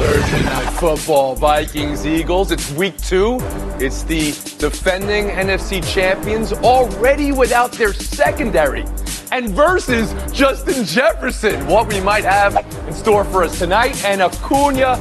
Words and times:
Thursday 0.00 0.42
night 0.44 0.70
football, 0.80 1.34
Vikings, 1.34 2.06
Eagles. 2.06 2.50
It's 2.52 2.72
week 2.72 2.96
two. 3.02 3.36
It's 3.78 4.02
the 4.02 4.30
defending 4.56 5.26
NFC 5.26 5.86
champions 5.86 6.54
already 6.54 7.32
without 7.32 7.72
their 7.72 7.92
secondary. 7.92 8.86
And 9.30 9.50
versus 9.50 10.14
Justin 10.32 10.86
Jefferson, 10.86 11.66
what 11.66 11.86
we 11.86 12.00
might 12.00 12.24
have 12.24 12.56
in 12.88 12.94
store 12.94 13.26
for 13.26 13.44
us 13.44 13.58
tonight. 13.58 14.02
And 14.06 14.22
Acuna 14.22 14.94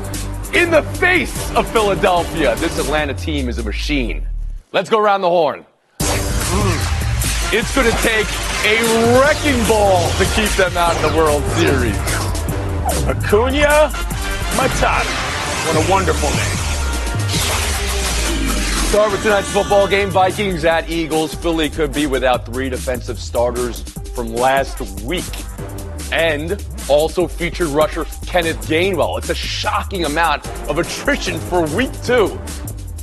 in 0.54 0.70
the 0.70 0.84
face 1.00 1.50
of 1.56 1.72
Philadelphia. 1.72 2.58
This 2.58 2.78
Atlanta 2.78 3.14
team 3.14 3.48
is 3.48 3.58
a 3.58 3.64
machine. 3.64 4.28
Let's 4.74 4.90
go 4.90 5.00
around 5.00 5.22
the 5.22 5.30
horn. 5.30 5.66
Mm. 6.00 7.54
It's 7.54 7.74
going 7.74 7.90
to 7.90 7.98
take 8.00 8.28
a 8.66 9.18
wrecking 9.18 9.66
ball 9.66 10.10
to 10.18 10.26
keep 10.36 10.52
them 10.58 10.76
out 10.76 10.94
of 10.98 11.10
the 11.10 11.18
World 11.18 11.42
Series. 11.52 11.96
Acuna 13.08 13.94
Matata. 14.60 15.06
What 15.68 15.88
a 15.88 15.90
wonderful 15.90 16.30
name. 16.32 16.58
Start 18.90 19.10
with 19.14 19.24
tonight's 19.24 19.50
football 19.54 19.88
game. 19.88 20.10
Vikings 20.10 20.66
at 20.66 20.90
Eagles. 20.90 21.34
Philly 21.34 21.70
could 21.70 21.94
be 21.94 22.08
without 22.08 22.46
three 22.46 22.68
defensive 22.68 23.20
starters 23.20 23.84
from 24.14 24.36
last 24.36 24.82
week. 25.04 25.24
And 26.12 26.62
also 26.90 27.26
featured 27.26 27.70
rusher 27.70 28.04
Kenneth 28.26 28.58
Gainwell. 28.68 29.18
It's 29.18 29.30
a 29.30 29.36
shocking 29.36 30.04
amount 30.04 30.46
of 30.68 30.78
attrition 30.78 31.40
for 31.40 31.66
week 31.74 31.94
two. 32.04 32.38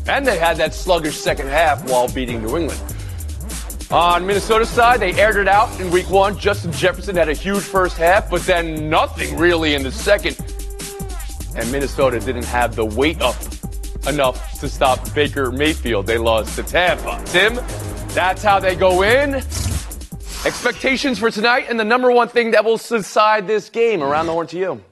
And 0.06 0.26
they 0.26 0.36
had 0.36 0.58
that 0.58 0.74
sluggish 0.74 1.16
second 1.16 1.48
half 1.48 1.88
while 1.88 2.06
beating 2.08 2.42
New 2.42 2.58
England. 2.58 2.82
On 3.90 4.26
Minnesota's 4.26 4.68
side, 4.68 5.00
they 5.00 5.14
aired 5.14 5.36
it 5.36 5.48
out 5.48 5.80
in 5.80 5.90
week 5.90 6.10
one. 6.10 6.38
Justin 6.38 6.70
Jefferson 6.72 7.16
had 7.16 7.30
a 7.30 7.34
huge 7.34 7.62
first 7.62 7.96
half, 7.96 8.28
but 8.28 8.42
then 8.42 8.90
nothing 8.90 9.38
really 9.38 9.72
in 9.74 9.82
the 9.82 9.92
second 9.92 10.36
and 11.56 11.70
Minnesota 11.72 12.20
didn't 12.20 12.44
have 12.44 12.76
the 12.76 12.84
weight 12.84 13.20
up 13.20 13.36
enough 14.06 14.60
to 14.60 14.68
stop 14.68 15.12
Baker 15.14 15.50
Mayfield. 15.50 16.06
They 16.06 16.18
lost 16.18 16.54
to 16.56 16.62
Tampa. 16.62 17.22
Tim, 17.26 17.56
that's 18.08 18.42
how 18.42 18.60
they 18.60 18.76
go 18.76 19.02
in. 19.02 19.34
Expectations 20.44 21.18
for 21.18 21.30
tonight 21.30 21.66
and 21.68 21.80
the 21.80 21.84
number 21.84 22.10
one 22.12 22.28
thing 22.28 22.52
that 22.52 22.64
will 22.64 22.76
decide 22.76 23.46
this 23.46 23.68
game. 23.68 24.02
Around 24.02 24.26
the 24.26 24.32
horn 24.32 24.46
to 24.48 24.58
you. 24.58 24.84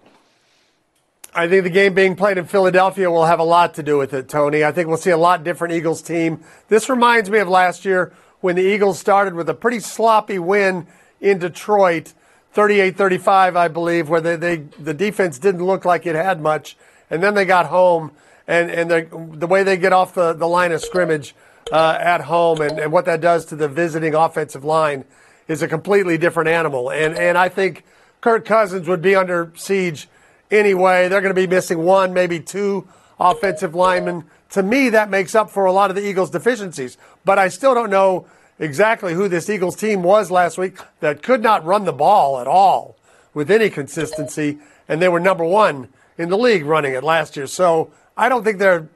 I 1.37 1.49
think 1.49 1.65
the 1.65 1.71
game 1.71 1.95
being 1.95 2.15
played 2.15 2.39
in 2.39 2.45
Philadelphia 2.45 3.11
will 3.11 3.27
have 3.27 3.41
a 3.41 3.45
lot 3.45 3.75
to 3.75 3.83
do 3.83 3.99
with 3.99 4.15
it, 4.15 4.29
Tony. 4.29 4.65
I 4.65 4.71
think 4.71 4.87
we'll 4.87 4.97
see 4.97 5.11
a 5.11 5.17
lot 5.17 5.43
different 5.43 5.75
Eagles 5.75 6.01
team. 6.01 6.41
This 6.69 6.89
reminds 6.89 7.29
me 7.29 7.39
of 7.39 7.49
last 7.49 7.85
year 7.85 8.13
when 8.41 8.55
the 8.55 8.63
Eagles 8.63 9.01
started 9.01 9.35
with 9.35 9.49
a 9.49 9.55
pretty 9.55 9.81
sloppy 9.81 10.39
win 10.39 10.87
in 11.21 11.39
Detroit 11.39 12.13
38-35, 12.55 13.57
I 13.57 13.69
believe, 13.69 14.09
where 14.09 14.21
they, 14.21 14.37
they 14.37 14.57
the 14.79 14.95
defense 14.95 15.39
didn't 15.39 15.65
look 15.65 15.85
like 15.85 16.07
it 16.07 16.15
had 16.15 16.41
much, 16.41 16.77
and 17.11 17.23
then 17.23 17.35
they 17.35 17.45
got 17.45 17.67
home, 17.67 18.13
and 18.47 18.71
and 18.71 18.91
the 18.91 19.37
the 19.37 19.47
way 19.47 19.63
they 19.63 19.77
get 19.77 19.93
off 19.93 20.15
the, 20.15 20.33
the 20.33 20.47
line 20.47 20.71
of 20.73 20.81
scrimmage 20.81 21.35
uh, 21.73 21.99
at 22.01 22.23
home, 22.23 22.61
and, 22.61 22.79
and 22.79 22.93
what 22.93 23.07
that 23.07 23.21
does 23.21 23.45
to 23.47 23.57
the 23.57 23.69
visiting 23.69 24.15
offensive 24.15 24.65
line 24.65 25.05
is 25.49 25.63
a 25.63 25.69
completely 25.69 26.17
different 26.17 26.49
animal, 26.49 26.91
and 26.91 27.17
and 27.19 27.37
I 27.37 27.49
think 27.49 27.85
Kirk 28.21 28.45
Cousins 28.45 28.89
would 28.89 29.03
be 29.03 29.17
under 29.17 29.53
siege 29.57 30.09
anyway. 30.51 31.09
They're 31.09 31.21
going 31.21 31.35
to 31.35 31.41
be 31.41 31.49
missing 31.49 31.81
one, 31.81 32.15
maybe 32.15 32.39
two 32.39 32.87
offensive 33.19 33.75
linemen. 33.75 34.25
To 34.51 34.63
me, 34.63 34.91
that 34.91 35.11
makes 35.11 35.35
up 35.35 35.51
for 35.51 35.65
a 35.65 35.73
lot 35.73 35.91
of 35.91 35.97
the 35.97 36.07
Eagles' 36.07 36.31
deficiencies, 36.31 36.97
but 37.25 37.39
I 37.39 37.49
still 37.49 37.75
don't 37.75 37.91
know 37.91 38.27
exactly 38.59 39.15
who 39.15 39.29
this 39.29 39.49
Eagles 39.49 39.77
team 39.77 40.03
was 40.03 40.31
last 40.31 40.59
week 40.59 40.79
that 41.01 41.23
could 41.23 41.43
not 41.43 41.65
run 41.65 41.85
the 41.85 41.93
ball 41.93 42.41
at 42.41 42.47
all 42.47 42.97
with 43.33 43.51
any 43.51 43.69
consistency, 43.71 44.59
and 44.89 45.03
they 45.03 45.09
were 45.09 45.21
number 45.21 45.45
one 45.45 45.89
in 46.17 46.29
the 46.29 46.39
league 46.39 46.65
running 46.65 46.95
it 46.95 47.03
last 47.03 47.37
year. 47.37 47.47
So 47.47 47.91
I 48.17 48.29
don't 48.29 48.45
think 48.45 48.59
they're 48.59 48.89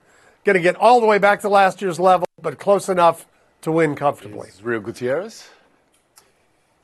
going 0.45 0.55
to 0.55 0.63
get 0.63 0.77
all 0.77 1.01
the 1.01 1.07
way 1.07 1.19
back 1.19 1.41
to 1.41 1.49
last 1.49 1.83
year's 1.83 1.99
level, 1.99 2.27
but 2.41 2.59
close 2.59 2.89
enough 2.89 3.27
to 3.63 3.73
win 3.73 3.97
comfortably. 3.97 4.49
Israel 4.49 4.81
Gutierrez? 4.81 5.49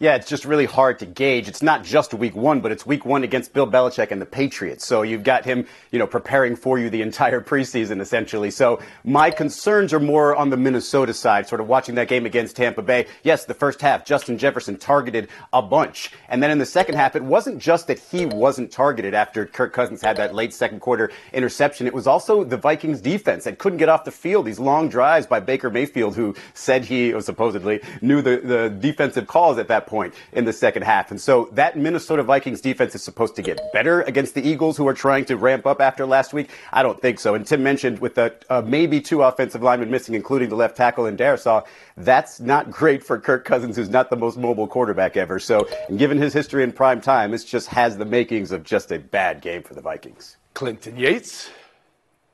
Yeah, 0.01 0.17
it's 0.17 0.29
just 0.29 0.45
really 0.45 0.65
hard 0.65 0.99
to 0.99 1.07
gauge. 1.07 1.47
It's 1.47 1.63
not 1.63 1.85
just 1.85 2.13
week 2.13 2.35
one, 2.35 2.61
but 2.61 2.73
it's 2.73 2.85
week 2.85 3.05
one 3.05 3.23
against 3.23 3.53
Bill 3.53 3.67
Belichick 3.67 4.11
and 4.11 4.21
the 4.21 4.27
Patriots. 4.27 4.85
So 4.85 5.03
you've 5.03 5.23
got 5.23 5.45
him, 5.45 5.69
you 5.93 6.01
know, 6.01 6.07
preparing 6.09 6.57
for 6.57 6.81
you 6.81 6.91
the 6.91 7.01
entire 7.01 7.41
preseason, 7.53 8.01
essentially. 8.01 8.51
So 8.51 8.81
my 9.05 9.31
concerns 9.31 9.93
are 9.93 10.01
more 10.01 10.35
on 10.35 10.51
the 10.51 10.57
Minnesota 10.57 11.15
side, 11.15 11.47
sort 11.47 11.61
of 11.61 11.69
watching 11.69 11.95
that 11.95 12.09
game 12.09 12.27
against 12.27 12.57
Tampa 12.57 12.83
Bay. 12.83 13.07
Yes, 13.23 13.45
the 13.45 13.55
first 13.55 13.81
half, 13.81 14.05
Justin 14.05 14.37
Jefferson 14.37 14.79
targeted 14.79 15.29
a 15.53 15.63
bunch. 15.63 16.11
And 16.29 16.43
then 16.43 16.51
in 16.51 16.59
the 16.59 16.67
second 16.67 16.97
half, 16.97 17.15
it 17.15 17.23
wasn't 17.23 17.61
just 17.61 17.87
that 17.87 18.01
he 18.01 18.27
wasn't 18.27 18.73
targeted 18.73 19.15
after 19.15 19.47
Kirk 19.47 19.73
Cousins 19.73 20.03
had 20.03 20.17
that 20.17 20.35
late 20.35 20.53
second 20.53 20.81
quarter 20.81 21.13
interception. 21.33 21.87
It 21.87 21.95
was 21.95 22.09
also 22.09 22.43
the 22.43 22.57
Vikings 22.57 23.01
defense 23.01 23.45
that 23.45 23.59
couldn't 23.59 23.79
get 23.79 23.89
off 23.89 24.03
the 24.03 24.11
field. 24.11 24.47
These 24.47 24.59
long 24.59 24.89
drives 24.89 25.29
by 25.29 25.39
Baker 25.39 25.71
Mayfield, 25.71 26.17
who 26.17 26.35
said 26.53 26.85
he, 26.85 27.19
supposedly, 27.21 27.81
knew 28.03 28.23
the, 28.23 28.39
the 28.39 28.71
defensive 28.71 29.29
calls 29.29 29.57
at 29.57 29.69
that 29.69 29.84
point 29.87 30.15
in 30.33 30.45
the 30.45 30.53
second 30.53 30.83
half. 30.83 31.11
And 31.11 31.21
so 31.21 31.49
that 31.53 31.77
Minnesota 31.77 32.23
Vikings 32.23 32.61
defense 32.61 32.95
is 32.95 33.03
supposed 33.03 33.37
to 33.37 33.43
get 33.43 33.61
better 33.73 34.03
against 34.03 34.35
the 34.35 34.47
Eagles, 34.47 34.77
who 34.77 34.87
are 34.89 34.95
trying 34.95 35.25
to 35.27 35.37
ramp 35.37 35.67
up 35.67 35.81
after 35.81 36.07
last 36.07 36.33
week. 36.33 36.51
I 36.73 36.83
don't 36.83 37.01
think 37.01 37.21
so. 37.21 37.35
And 37.35 37.47
Tim 37.47 37.63
mentioned 37.63 37.99
with 37.99 38.15
the 38.15 38.35
uh, 38.51 38.63
maybe 38.63 39.01
two 39.01 39.23
offensive 39.23 39.63
linemen 39.63 39.91
missing, 39.91 40.15
including 40.15 40.49
the 40.49 40.57
left 40.57 40.77
tackle 40.77 41.07
and 41.07 41.19
Darrisaw, 41.19 41.67
that's 41.97 42.41
not 42.41 42.71
great 42.71 43.05
for 43.05 43.19
Kirk 43.19 43.45
Cousins, 43.45 43.77
who's 43.77 43.91
not 43.91 44.11
the 44.11 44.17
most 44.17 44.37
mobile 44.37 44.67
quarterback 44.67 45.17
ever. 45.17 45.39
So 45.39 45.69
given 45.97 46.19
his 46.19 46.33
history 46.33 46.63
in 46.63 46.73
prime 46.73 47.01
time, 47.01 47.31
this 47.31 47.45
just 47.45 47.69
has 47.69 47.97
the 47.97 48.05
makings 48.05 48.53
of 48.53 48.65
just 48.65 48.93
a 48.93 48.99
bad 48.99 49.41
game 49.41 49.63
for 49.63 49.75
the 49.75 49.81
Vikings. 49.81 50.37
Clinton 50.55 50.97
Yates. 50.97 51.51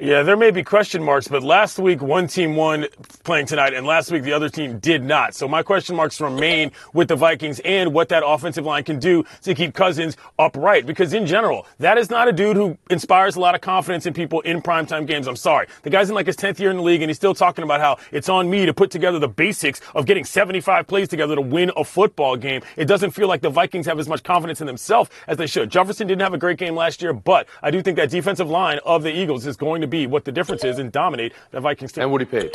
Yeah, 0.02 0.22
there 0.22 0.34
may 0.34 0.50
be 0.50 0.62
question 0.62 1.02
marks, 1.02 1.28
but 1.28 1.42
last 1.42 1.78
week 1.78 2.00
one 2.00 2.26
team 2.26 2.56
won 2.56 2.86
playing 3.22 3.44
tonight, 3.44 3.74
and 3.74 3.86
last 3.86 4.10
week 4.10 4.22
the 4.22 4.32
other 4.32 4.48
team 4.48 4.78
did 4.78 5.04
not. 5.04 5.34
So 5.34 5.46
my 5.46 5.62
question 5.62 5.94
marks 5.94 6.22
remain 6.22 6.72
with 6.94 7.08
the 7.08 7.16
Vikings 7.16 7.60
and 7.66 7.92
what 7.92 8.08
that 8.08 8.22
offensive 8.24 8.64
line 8.64 8.82
can 8.82 8.98
do 8.98 9.24
to 9.42 9.54
keep 9.54 9.74
Cousins 9.74 10.16
upright. 10.38 10.86
Because 10.86 11.12
in 11.12 11.26
general, 11.26 11.66
that 11.80 11.98
is 11.98 12.08
not 12.08 12.28
a 12.28 12.32
dude 12.32 12.56
who 12.56 12.78
inspires 12.88 13.36
a 13.36 13.40
lot 13.40 13.54
of 13.54 13.60
confidence 13.60 14.06
in 14.06 14.14
people 14.14 14.40
in 14.40 14.62
primetime 14.62 15.06
games. 15.06 15.28
I'm 15.28 15.36
sorry. 15.36 15.66
The 15.82 15.90
guy's 15.90 16.08
in 16.08 16.14
like 16.14 16.24
his 16.24 16.36
10th 16.36 16.58
year 16.60 16.70
in 16.70 16.78
the 16.78 16.82
league, 16.82 17.02
and 17.02 17.10
he's 17.10 17.18
still 17.18 17.34
talking 17.34 17.62
about 17.62 17.82
how 17.82 17.98
it's 18.10 18.30
on 18.30 18.48
me 18.48 18.64
to 18.64 18.72
put 18.72 18.90
together 18.90 19.18
the 19.18 19.28
basics 19.28 19.82
of 19.94 20.06
getting 20.06 20.24
75 20.24 20.86
plays 20.86 21.08
together 21.08 21.34
to 21.34 21.42
win 21.42 21.70
a 21.76 21.84
football 21.84 22.36
game. 22.36 22.62
It 22.78 22.86
doesn't 22.86 23.10
feel 23.10 23.28
like 23.28 23.42
the 23.42 23.50
Vikings 23.50 23.84
have 23.84 23.98
as 23.98 24.08
much 24.08 24.22
confidence 24.22 24.62
in 24.62 24.66
themselves 24.66 25.10
as 25.26 25.36
they 25.36 25.46
should. 25.46 25.68
Jefferson 25.68 26.06
didn't 26.06 26.22
have 26.22 26.32
a 26.32 26.38
great 26.38 26.56
game 26.56 26.74
last 26.74 27.02
year, 27.02 27.12
but 27.12 27.46
I 27.62 27.70
do 27.70 27.82
think 27.82 27.98
that 27.98 28.08
defensive 28.08 28.48
line 28.48 28.78
of 28.86 29.02
the 29.02 29.14
Eagles 29.14 29.46
is 29.46 29.58
going 29.58 29.82
to 29.82 29.89
be 29.90 30.06
what 30.06 30.24
the 30.24 30.32
difference 30.32 30.64
is 30.64 30.78
and 30.78 30.90
dominate 30.90 31.32
the 31.50 31.60
Vikings 31.60 31.92
team. 31.92 32.02
And 32.02 32.12
Woody 32.12 32.24
Paige. 32.24 32.54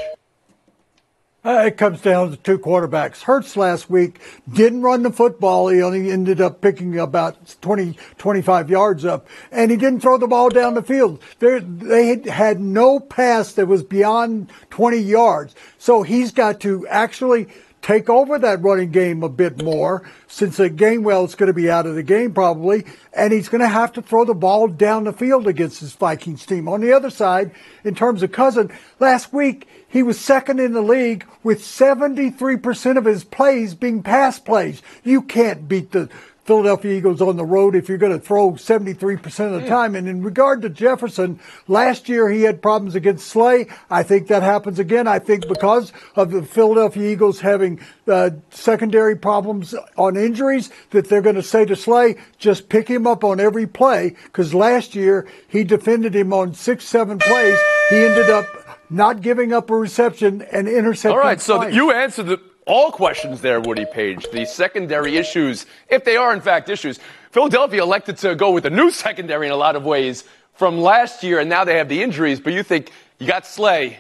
Uh, 1.46 1.66
it 1.68 1.78
comes 1.78 2.02
down 2.02 2.32
to 2.32 2.38
two 2.38 2.58
quarterbacks. 2.58 3.22
Hurts 3.22 3.56
last 3.56 3.88
week 3.88 4.20
didn't 4.52 4.82
run 4.82 5.04
the 5.04 5.12
football. 5.12 5.68
He 5.68 5.80
only 5.80 6.10
ended 6.10 6.42
up 6.42 6.60
picking 6.60 6.98
about 6.98 7.56
20, 7.62 7.96
25 8.18 8.72
yards 8.72 9.06
up, 9.06 9.28
and 9.52 9.70
he 9.70 9.78
didn't 9.78 10.00
throw 10.00 10.18
the 10.18 10.26
ball 10.26 10.50
down 10.50 10.74
the 10.74 10.82
field. 10.82 11.22
They're, 11.38 11.60
they 11.60 12.08
had, 12.08 12.26
had 12.26 12.60
no 12.60 13.00
pass 13.00 13.54
that 13.54 13.68
was 13.68 13.84
beyond 13.84 14.50
20 14.72 14.98
yards. 14.98 15.54
So 15.78 16.02
he's 16.02 16.32
got 16.32 16.62
to 16.62 16.88
actually 16.88 17.48
take 17.86 18.10
over 18.10 18.40
that 18.40 18.64
running 18.64 18.90
game 18.90 19.22
a 19.22 19.30
bit 19.30 19.62
more 19.62 20.02
since 20.26 20.60
uh, 20.60 20.64
the 20.64 20.70
Gainwell 20.72 21.24
is 21.28 21.36
going 21.36 21.48
to 21.48 21.54
be 21.54 21.70
out 21.70 21.86
of 21.86 21.94
the 21.94 22.02
game 22.02 22.34
probably, 22.34 22.84
and 23.14 23.32
he's 23.32 23.48
going 23.48 23.62
to 23.62 23.68
have 23.68 23.94
to 23.94 24.02
throw 24.02 24.26
the 24.26 24.34
ball 24.34 24.68
down 24.68 25.04
the 25.04 25.14
field 25.14 25.48
against 25.48 25.82
this 25.82 25.94
Vikings 25.94 26.48
team. 26.48 26.68
On 26.68 26.82
the 26.82 26.92
other 26.92 27.12
side, 27.12 27.52
in 27.84 27.94
terms 27.94 28.24
of 28.24 28.32
Cousin, 28.32 28.72
last 29.00 29.32
week 29.32 29.68
he 29.88 30.02
was 30.02 30.20
second 30.20 30.60
in 30.60 30.74
the 30.74 30.82
league 30.82 31.28
with 31.44 31.62
73% 31.62 32.98
of 32.98 33.06
his 33.06 33.24
plays 33.24 33.76
being 33.76 34.02
pass 34.02 34.40
plays. 34.40 34.82
You 35.04 35.22
can't 35.22 35.68
beat 35.68 35.92
the 35.92 36.10
Philadelphia 36.46 36.96
Eagles 36.96 37.22
on 37.22 37.38
the 37.38 37.46
road 37.46 37.76
if 37.76 37.90
you're 37.90 37.98
going 37.98 38.12
to 38.12 38.20
throw 38.20 38.52
73% 38.52 39.54
of 39.56 39.62
the 39.62 39.68
time. 39.68 39.96
And 39.96 40.08
in 40.08 40.22
regard 40.24 40.62
to 40.62 40.70
Jefferson, 40.70 41.40
last 41.68 42.08
year 42.08 42.30
he 42.30 42.44
had 42.44 42.62
problems 42.62 42.94
against 42.94 43.28
Slay. 43.28 43.68
I 43.90 44.04
think 44.04 44.28
that 44.28 44.44
happens 44.44 44.78
again. 44.78 45.08
I 45.08 45.18
think 45.18 45.48
because 45.48 45.92
of 46.16 46.30
the 46.30 46.44
Philadelphia 46.44 47.12
Eagles 47.12 47.40
having 47.40 47.80
uh, 48.08 48.30
secondary 48.52 49.16
problems 49.16 49.74
on 49.98 50.16
injuries, 50.16 50.70
that 50.92 51.10
they're 51.10 51.22
going 51.22 51.36
to 51.36 51.44
say 51.44 51.66
to 51.66 51.76
Slay, 51.76 52.16
just 52.38 52.70
pick 52.70 52.88
him 52.88 53.08
up 53.08 53.24
on 53.24 53.40
every 53.40 53.66
play. 53.66 54.16
Because 54.26 54.54
last 54.54 54.94
year 54.94 55.28
he 55.48 55.64
defended 55.64 56.16
him 56.16 56.32
on 56.32 56.54
six, 56.54 56.86
seven 56.86 57.18
plays. 57.18 57.58
He 57.90 57.98
ended 57.98 58.30
up 58.30 58.46
not 58.92 59.22
giving 59.22 59.52
up 59.52 59.72
a 59.72 59.76
reception 59.76 60.44
and 60.44 60.68
intercepting. 60.68 61.18
All 61.18 61.24
right, 61.24 61.42
so 61.42 61.66
you 61.66 61.92
answered 61.92 62.28
the, 62.28 62.42
all 62.66 62.92
questions 62.92 63.42
there, 63.42 63.62
Woody 63.62 63.86
Paige. 63.86 64.28
The 64.32 64.46
secondary 64.46 65.18
issues, 65.18 65.66
if 65.90 66.04
they 66.04 66.18
are 66.18 66.34
in 66.34 66.42
fact 66.42 66.70
issues, 66.70 67.00
Philadelphia 67.32 67.84
elected 67.84 68.18
to 68.18 68.36
go 68.36 68.52
with 68.52 68.66
a 68.66 68.70
new 68.70 68.92
secondary 69.06 69.48
in 69.48 69.54
a 69.54 69.58
lot 69.58 69.76
of 69.76 69.86
ways 69.86 70.24
from 70.54 70.80
last 70.80 71.24
year, 71.24 71.40
and 71.40 71.50
now 71.50 71.64
they 71.64 71.78
have 71.78 71.90
the 71.90 72.02
injuries. 72.02 72.40
But 72.40 72.54
you 72.54 72.64
think 72.64 72.92
you 73.20 73.28
got 73.28 73.46
Slay, 73.46 74.00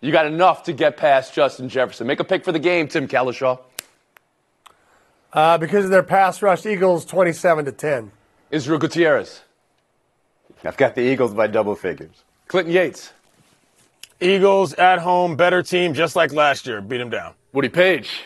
you 0.00 0.10
got 0.12 0.26
enough 0.26 0.64
to 0.64 0.72
get 0.72 0.96
past 0.96 1.34
Justin 1.34 1.68
Jefferson. 1.68 2.06
Make 2.06 2.20
a 2.20 2.24
pick 2.24 2.44
for 2.44 2.52
the 2.52 2.58
game, 2.58 2.88
Tim 2.88 3.08
Cowlishaw. 3.08 3.60
Uh, 5.32 5.58
because 5.58 5.84
of 5.84 5.90
their 5.90 6.02
pass 6.02 6.40
rush, 6.42 6.64
Eagles 6.64 7.04
27 7.04 7.66
to 7.66 7.72
10. 7.72 8.10
Israel 8.50 8.78
Gutierrez, 8.78 9.42
I've 10.64 10.76
got 10.76 10.94
the 10.94 11.02
Eagles 11.02 11.34
by 11.34 11.46
double 11.46 11.74
figures. 11.74 12.22
Clinton 12.48 12.72
Yates, 12.72 13.12
Eagles 14.20 14.72
at 14.74 15.00
home, 15.00 15.36
better 15.36 15.62
team, 15.62 15.92
just 15.94 16.16
like 16.16 16.32
last 16.32 16.66
year. 16.66 16.80
Beat 16.80 16.98
them 16.98 17.10
down. 17.10 17.34
Woody 17.56 17.70
Paige. 17.70 18.20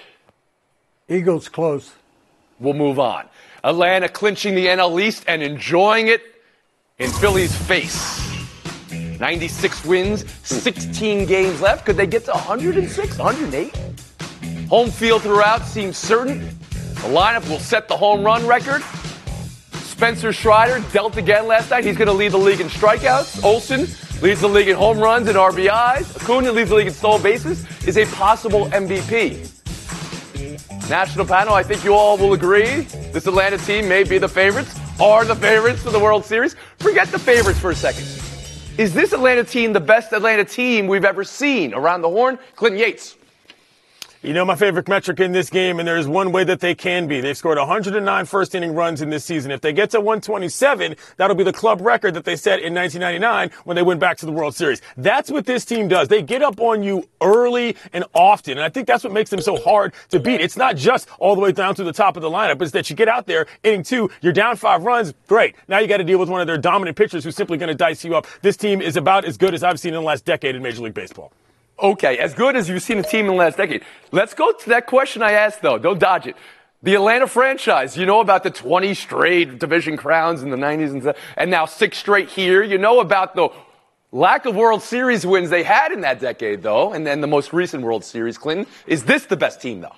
Eagles 1.09 1.49
close. 1.49 1.93
We'll 2.59 2.75
move 2.75 2.99
on. 2.99 3.27
Atlanta 3.63 4.09
clinching 4.09 4.57
the 4.57 4.67
NL 4.67 5.01
East 5.01 5.23
and 5.29 5.41
enjoying 5.41 6.09
it 6.09 6.21
in 6.99 7.13
Philly's 7.13 7.55
face. 7.55 8.21
96 9.21 9.85
wins, 9.85 10.25
16 10.43 11.27
games 11.27 11.61
left. 11.61 11.87
Could 11.87 11.97
they 11.97 12.09
get 12.09 12.25
to 12.25 12.33
106, 12.33 13.19
108? 13.19 13.77
Home 14.69 14.91
field 14.91 15.23
throughout 15.23 15.65
seems 15.65 15.97
certain. 15.97 16.41
The 16.41 17.11
lineup 17.15 17.49
will 17.49 17.61
set 17.61 17.87
the 17.87 17.97
home 17.97 18.25
run 18.25 18.45
record. 18.49 18.83
Spencer 19.75 20.33
Strider 20.33 20.85
dealt 20.93 21.17
again 21.17 21.47
last 21.47 21.71
night. 21.71 21.85
He's 21.85 21.97
going 21.97 22.09
to 22.09 22.13
lead 22.13 22.33
the 22.33 22.37
league 22.37 22.61
in 22.61 22.67
strikeouts. 22.67 23.45
Olson 23.45 23.87
leads 24.23 24.41
the 24.41 24.49
league 24.49 24.69
in 24.69 24.77
home 24.77 24.99
runs 24.99 25.29
and 25.29 25.37
RBIs. 25.37 26.21
Acuna 26.21 26.53
leads 26.53 26.71
the 26.71 26.77
league 26.77 26.87
in 26.87 26.93
stolen 26.93 27.23
bases. 27.23 27.67
Is 27.87 27.97
a 27.97 28.05
possible 28.17 28.67
MVP. 28.67 29.49
National 30.91 31.25
panel, 31.25 31.55
I 31.55 31.63
think 31.63 31.85
you 31.85 31.95
all 31.95 32.19
will 32.19 32.33
agree 32.33 32.81
this 33.13 33.27
Atlanta 33.27 33.59
team 33.59 33.89
may 33.89 34.03
be 34.03 34.19
the 34.19 34.29
favorites, 34.29 34.79
are 35.01 35.25
the 35.25 35.37
favorites 35.37 35.83
for 35.83 35.91
the 35.91 35.99
World 35.99 36.25
Series. 36.25 36.57
Forget 36.79 37.09
the 37.09 37.19
favorites 37.19 37.61
for 37.61 37.71
a 37.71 37.77
second. 37.77 38.05
Is 38.77 38.93
this 38.93 39.13
Atlanta 39.13 39.45
team 39.45 39.73
the 39.73 39.81
best 39.81 40.13
Atlanta 40.13 40.45
team 40.45 40.87
we've 40.87 41.05
ever 41.05 41.23
seen 41.23 41.75
around 41.75 42.03
the 42.03 42.09
horn? 42.09 42.39
Clinton 42.57 42.81
Yates. 42.81 43.17
You 44.23 44.35
know 44.35 44.45
my 44.45 44.55
favorite 44.55 44.87
metric 44.87 45.19
in 45.21 45.33
this 45.33 45.49
game, 45.49 45.79
and 45.79 45.89
there's 45.89 46.07
one 46.07 46.31
way 46.31 46.45
that 46.45 46.61
they 46.61 46.75
can 46.75 47.09
be. 47.09 47.23
They've 47.23 47.35
scored 47.35 47.57
109 47.57 48.27
first 48.27 48.55
inning 48.55 48.75
runs 48.75 49.01
in 49.01 49.09
this 49.09 49.25
season. 49.25 49.51
If 49.51 49.63
they 49.63 49.73
get 49.73 49.89
to 49.93 49.99
127, 49.99 50.95
that'll 51.17 51.35
be 51.35 51.43
the 51.43 51.55
club 51.55 51.81
record 51.81 52.13
that 52.13 52.27
they 52.27 52.37
set 52.37 52.61
in 52.61 52.75
1999 52.75 53.51
when 53.65 53.77
they 53.77 53.83
went 53.83 53.99
back 53.99 54.19
to 54.19 54.27
the 54.27 54.33
World 54.33 54.55
Series. 54.55 54.83
That's 54.99 55.31
what 55.31 55.47
this 55.47 55.65
team 55.65 55.89
does. 55.89 56.09
They 56.09 56.21
get 56.21 56.43
up 56.43 56.61
on 56.61 56.83
you 56.83 57.09
early 57.23 57.77
and 57.95 58.05
often, 58.13 58.59
and 58.59 58.61
I 58.61 58.69
think 58.69 58.87
that's 58.87 59.03
what 59.03 59.15
makes 59.15 59.31
them 59.31 59.41
so 59.41 59.57
hard 59.57 59.95
to 60.11 60.21
beat. 60.21 60.43
It's 60.43 60.59
not 60.59 60.77
just 60.77 61.09
all 61.19 61.35
the 61.35 61.41
way 61.41 61.53
down 61.53 61.75
to 61.77 61.83
the 61.83 61.95
top 61.95 62.19
of 62.19 62.23
the 62.23 62.29
lineup. 62.29 62.61
It's 62.61 62.73
that 62.73 62.91
you 62.91 62.97
get 62.97 63.09
out 63.09 63.25
there, 63.25 63.47
inning 63.63 63.85
two, 63.85 64.11
you're 64.21 64.35
down 64.35 64.57
five 64.57 64.83
runs, 64.83 65.15
great. 65.29 65.55
Now 65.67 65.79
you 65.79 65.87
got 65.87 65.97
to 65.97 66.05
deal 66.05 66.19
with 66.19 66.29
one 66.29 66.43
of 66.43 66.47
their 66.47 66.59
dominant 66.59 66.99
pitchers 66.99 67.25
who's 67.25 67.37
simply 67.37 67.57
going 67.57 67.69
to 67.69 67.75
dice 67.75 68.05
you 68.05 68.15
up. 68.15 68.27
This 68.43 68.59
team 68.59 68.83
is 68.83 68.99
about 68.99 69.25
as 69.25 69.39
good 69.39 69.55
as 69.55 69.63
I've 69.63 69.81
seen 69.81 69.95
in 69.95 70.01
the 70.01 70.07
last 70.07 70.27
decade 70.27 70.57
in 70.57 70.61
Major 70.63 70.83
League 70.83 70.93
Baseball. 70.93 71.33
Okay, 71.83 72.19
as 72.19 72.35
good 72.35 72.57
as 72.57 72.69
you've 72.69 72.83
seen 72.83 72.99
a 72.99 73.03
team 73.03 73.21
in 73.21 73.33
the 73.33 73.39
last 73.39 73.57
decade. 73.57 73.83
Let's 74.13 74.35
go 74.35 74.53
to 74.53 74.69
that 74.71 74.87
question 74.87 75.23
I 75.23 75.33
asked, 75.33 75.63
though. 75.63 75.79
Don't 75.79 75.99
dodge 75.99 76.27
it. 76.27 76.37
The 76.83 76.95
Atlanta 76.95 77.27
franchise, 77.27 77.97
you 77.97 78.07
know 78.07 78.21
about 78.21 78.43
the 78.43 78.51
20 78.51 78.95
straight 78.95 79.59
division 79.59 79.97
crowns 79.97 80.43
in 80.43 80.51
the 80.51 80.57
90s 80.57 80.91
and, 80.91 81.15
and 81.37 81.51
now 81.51 81.67
six 81.67 81.99
straight 81.99 82.31
here. 82.31 82.63
You 82.63 82.79
know 82.79 83.01
about 83.01 83.35
the 83.35 83.51
lack 84.13 84.47
of 84.47 84.57
World 84.57 84.83
Series 84.83 85.27
wins 85.27 85.51
they 85.51 85.63
had 85.63 85.93
in 85.93 86.01
that 86.03 86.21
decade, 86.21 86.63
though, 86.63 86.93
and 86.93 87.07
then 87.07 87.21
the 87.21 87.27
most 87.27 87.53
recent 87.53 87.83
World 87.83 88.05
Series, 88.05 88.39
Clinton. 88.39 88.67
Is 88.87 89.05
this 89.05 89.27
the 89.27 89.37
best 89.37 89.61
team, 89.61 89.81
though? 89.81 89.95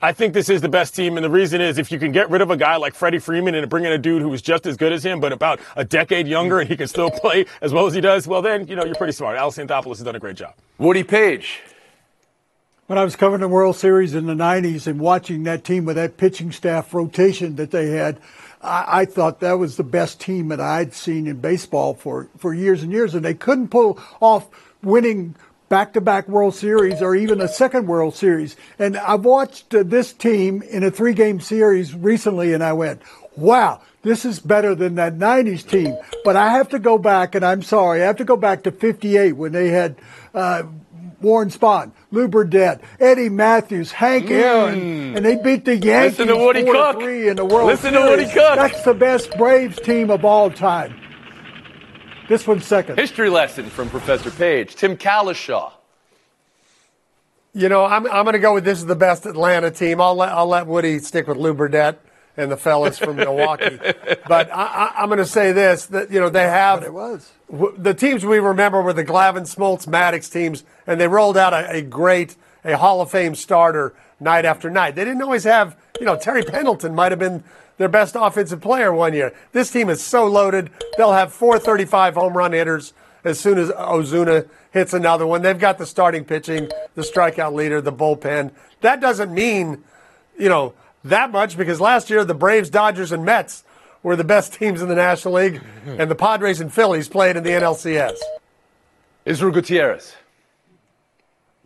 I 0.00 0.12
think 0.12 0.32
this 0.32 0.48
is 0.48 0.60
the 0.60 0.68
best 0.68 0.94
team, 0.94 1.16
and 1.16 1.24
the 1.24 1.30
reason 1.30 1.60
is 1.60 1.76
if 1.76 1.90
you 1.90 1.98
can 1.98 2.12
get 2.12 2.30
rid 2.30 2.40
of 2.40 2.52
a 2.52 2.56
guy 2.56 2.76
like 2.76 2.94
Freddie 2.94 3.18
Freeman 3.18 3.56
and 3.56 3.68
bring 3.68 3.84
in 3.84 3.90
a 3.90 3.98
dude 3.98 4.22
who 4.22 4.28
was 4.28 4.40
just 4.40 4.64
as 4.64 4.76
good 4.76 4.92
as 4.92 5.04
him, 5.04 5.18
but 5.18 5.32
about 5.32 5.58
a 5.74 5.84
decade 5.84 6.28
younger, 6.28 6.60
and 6.60 6.68
he 6.68 6.76
can 6.76 6.86
still 6.86 7.10
play 7.22 7.46
as 7.60 7.72
well 7.72 7.84
as 7.84 7.94
he 7.94 8.00
does, 8.00 8.28
well, 8.28 8.40
then, 8.40 8.68
you 8.68 8.76
know, 8.76 8.84
you're 8.84 8.94
pretty 8.94 9.12
smart. 9.12 9.36
Alex 9.36 9.58
Anthopoulos 9.58 9.96
has 9.96 10.04
done 10.04 10.14
a 10.14 10.20
great 10.20 10.36
job. 10.36 10.54
Woody 10.78 11.02
Paige. 11.02 11.62
When 12.86 12.96
I 12.96 13.02
was 13.02 13.16
covering 13.16 13.40
the 13.40 13.48
World 13.48 13.74
Series 13.74 14.14
in 14.14 14.26
the 14.26 14.34
90s 14.34 14.86
and 14.86 15.00
watching 15.00 15.42
that 15.42 15.64
team 15.64 15.84
with 15.84 15.96
that 15.96 16.16
pitching 16.16 16.52
staff 16.52 16.94
rotation 16.94 17.56
that 17.56 17.72
they 17.72 17.90
had, 17.90 18.20
I, 18.62 19.00
I 19.00 19.04
thought 19.04 19.40
that 19.40 19.54
was 19.54 19.76
the 19.76 19.84
best 19.84 20.20
team 20.20 20.48
that 20.48 20.60
I'd 20.60 20.94
seen 20.94 21.26
in 21.26 21.40
baseball 21.40 21.94
for, 21.94 22.28
for 22.38 22.54
years 22.54 22.84
and 22.84 22.92
years. 22.92 23.14
And 23.14 23.24
they 23.24 23.34
couldn't 23.34 23.68
pull 23.68 23.98
off 24.20 24.46
winning 24.82 25.34
back 25.68 25.92
to 25.94 26.00
back 26.00 26.28
World 26.28 26.54
Series 26.54 27.02
or 27.02 27.14
even 27.14 27.40
a 27.40 27.48
second 27.48 27.86
World 27.86 28.14
Series. 28.14 28.56
And 28.78 28.96
I've 28.96 29.24
watched 29.24 29.74
uh, 29.74 29.82
this 29.82 30.12
team 30.12 30.62
in 30.62 30.82
a 30.82 30.90
three 30.90 31.14
game 31.14 31.40
series 31.40 31.94
recently 31.94 32.52
and 32.52 32.62
I 32.62 32.72
went, 32.72 33.02
wow, 33.36 33.80
this 34.02 34.24
is 34.24 34.40
better 34.40 34.74
than 34.74 34.96
that 34.96 35.14
90s 35.14 35.68
team. 35.68 35.96
But 36.24 36.36
I 36.36 36.50
have 36.50 36.68
to 36.70 36.78
go 36.78 36.98
back, 36.98 37.34
and 37.34 37.44
I'm 37.44 37.62
sorry, 37.62 38.02
I 38.02 38.06
have 38.06 38.16
to 38.16 38.24
go 38.24 38.36
back 38.36 38.62
to 38.64 38.70
58 38.70 39.32
when 39.32 39.52
they 39.52 39.68
had 39.68 39.96
uh, 40.34 40.64
Warren 41.20 41.50
Spahn, 41.50 41.90
Lew 42.10 42.28
Burdette, 42.28 42.80
Eddie 43.00 43.28
Mathews, 43.28 43.90
Hank 43.90 44.30
Aaron, 44.30 45.16
and 45.16 45.24
they 45.24 45.36
beat 45.36 45.64
the 45.64 45.76
Yankees 45.76 46.18
Listen 46.18 46.28
to 46.28 46.36
Woody 46.36 46.64
4 46.64 46.72
Cook. 46.72 47.00
3 47.00 47.28
in 47.28 47.36
the 47.36 47.44
World 47.44 47.66
Listen 47.66 47.92
to 47.92 47.98
Series. 48.00 48.26
Woody 48.28 48.32
Cook. 48.32 48.56
That's 48.56 48.82
the 48.82 48.94
best 48.94 49.36
Braves 49.36 49.80
team 49.80 50.10
of 50.10 50.24
all 50.24 50.50
time. 50.50 50.98
This 52.28 52.46
one's 52.46 52.66
second. 52.66 52.98
History 52.98 53.30
lesson 53.30 53.70
from 53.70 53.88
Professor 53.88 54.30
Paige. 54.30 54.74
Tim 54.76 54.96
Cowlishaw. 54.96 55.72
You 57.54 57.68
know, 57.68 57.84
I'm, 57.86 58.06
I'm 58.06 58.24
going 58.24 58.34
to 58.34 58.38
go 58.38 58.54
with 58.54 58.64
this 58.64 58.78
is 58.78 58.86
the 58.86 58.94
best 58.94 59.24
Atlanta 59.26 59.70
team. 59.70 60.00
I'll 60.00 60.14
let, 60.14 60.28
I'll 60.30 60.46
let 60.46 60.66
Woody 60.66 60.98
stick 60.98 61.26
with 61.26 61.38
Lew 61.38 61.54
Burdette 61.54 61.96
and 62.36 62.52
the 62.52 62.56
fellas 62.56 62.98
from 62.98 63.16
Milwaukee. 63.16 63.78
But 64.28 64.50
I, 64.52 64.62
I, 64.62 64.92
I'm 65.02 65.08
going 65.08 65.18
to 65.18 65.24
say 65.26 65.52
this 65.52 65.86
that, 65.86 66.10
you 66.10 66.20
know, 66.20 66.28
they 66.28 66.42
have. 66.42 66.80
But 66.80 66.86
it 66.86 66.92
was. 66.92 67.32
w- 67.50 67.74
The 67.78 67.94
teams 67.94 68.26
we 68.26 68.38
remember 68.40 68.82
were 68.82 68.92
the 68.92 69.04
Glavine, 69.04 69.42
Smoltz, 69.52 69.86
Maddux 69.86 70.30
teams, 70.30 70.64
and 70.86 71.00
they 71.00 71.08
rolled 71.08 71.38
out 71.38 71.54
a, 71.54 71.76
a 71.76 71.80
great, 71.82 72.36
a 72.62 72.76
Hall 72.76 73.00
of 73.00 73.10
Fame 73.10 73.34
starter 73.34 73.94
night 74.20 74.44
after 74.44 74.68
night. 74.68 74.94
They 74.96 75.04
didn't 75.04 75.22
always 75.22 75.44
have, 75.44 75.76
you 75.98 76.04
know, 76.04 76.16
Terry 76.16 76.42
Pendleton 76.42 76.94
might 76.94 77.10
have 77.10 77.18
been 77.18 77.42
their 77.78 77.88
best 77.88 78.16
offensive 78.18 78.60
player 78.60 78.92
one 78.92 79.14
year. 79.14 79.32
This 79.52 79.70
team 79.70 79.88
is 79.88 80.04
so 80.04 80.26
loaded. 80.26 80.70
They'll 80.96 81.12
have 81.12 81.32
435 81.32 82.14
home 82.14 82.36
run 82.36 82.52
hitters 82.52 82.92
as 83.24 83.40
soon 83.40 83.58
as 83.58 83.70
Ozuna 83.70 84.48
hits 84.72 84.92
another 84.92 85.26
one. 85.26 85.42
They've 85.42 85.58
got 85.58 85.78
the 85.78 85.86
starting 85.86 86.24
pitching, 86.24 86.70
the 86.94 87.02
strikeout 87.02 87.54
leader, 87.54 87.80
the 87.80 87.92
bullpen. 87.92 88.50
That 88.80 89.00
doesn't 89.00 89.32
mean, 89.32 89.82
you 90.38 90.48
know, 90.48 90.74
that 91.04 91.30
much 91.30 91.56
because 91.56 91.80
last 91.80 92.10
year 92.10 92.24
the 92.24 92.34
Braves, 92.34 92.68
Dodgers, 92.70 93.12
and 93.12 93.24
Mets 93.24 93.64
were 94.02 94.16
the 94.16 94.24
best 94.24 94.52
teams 94.58 94.82
in 94.82 94.88
the 94.88 94.94
National 94.94 95.34
League, 95.34 95.60
and 95.86 96.10
the 96.10 96.14
Padres 96.14 96.60
and 96.60 96.72
Phillies 96.72 97.08
played 97.08 97.36
in 97.36 97.42
the 97.44 97.50
NLCS. 97.50 98.16
Israel 99.24 99.52
Gutierrez. 99.52 100.14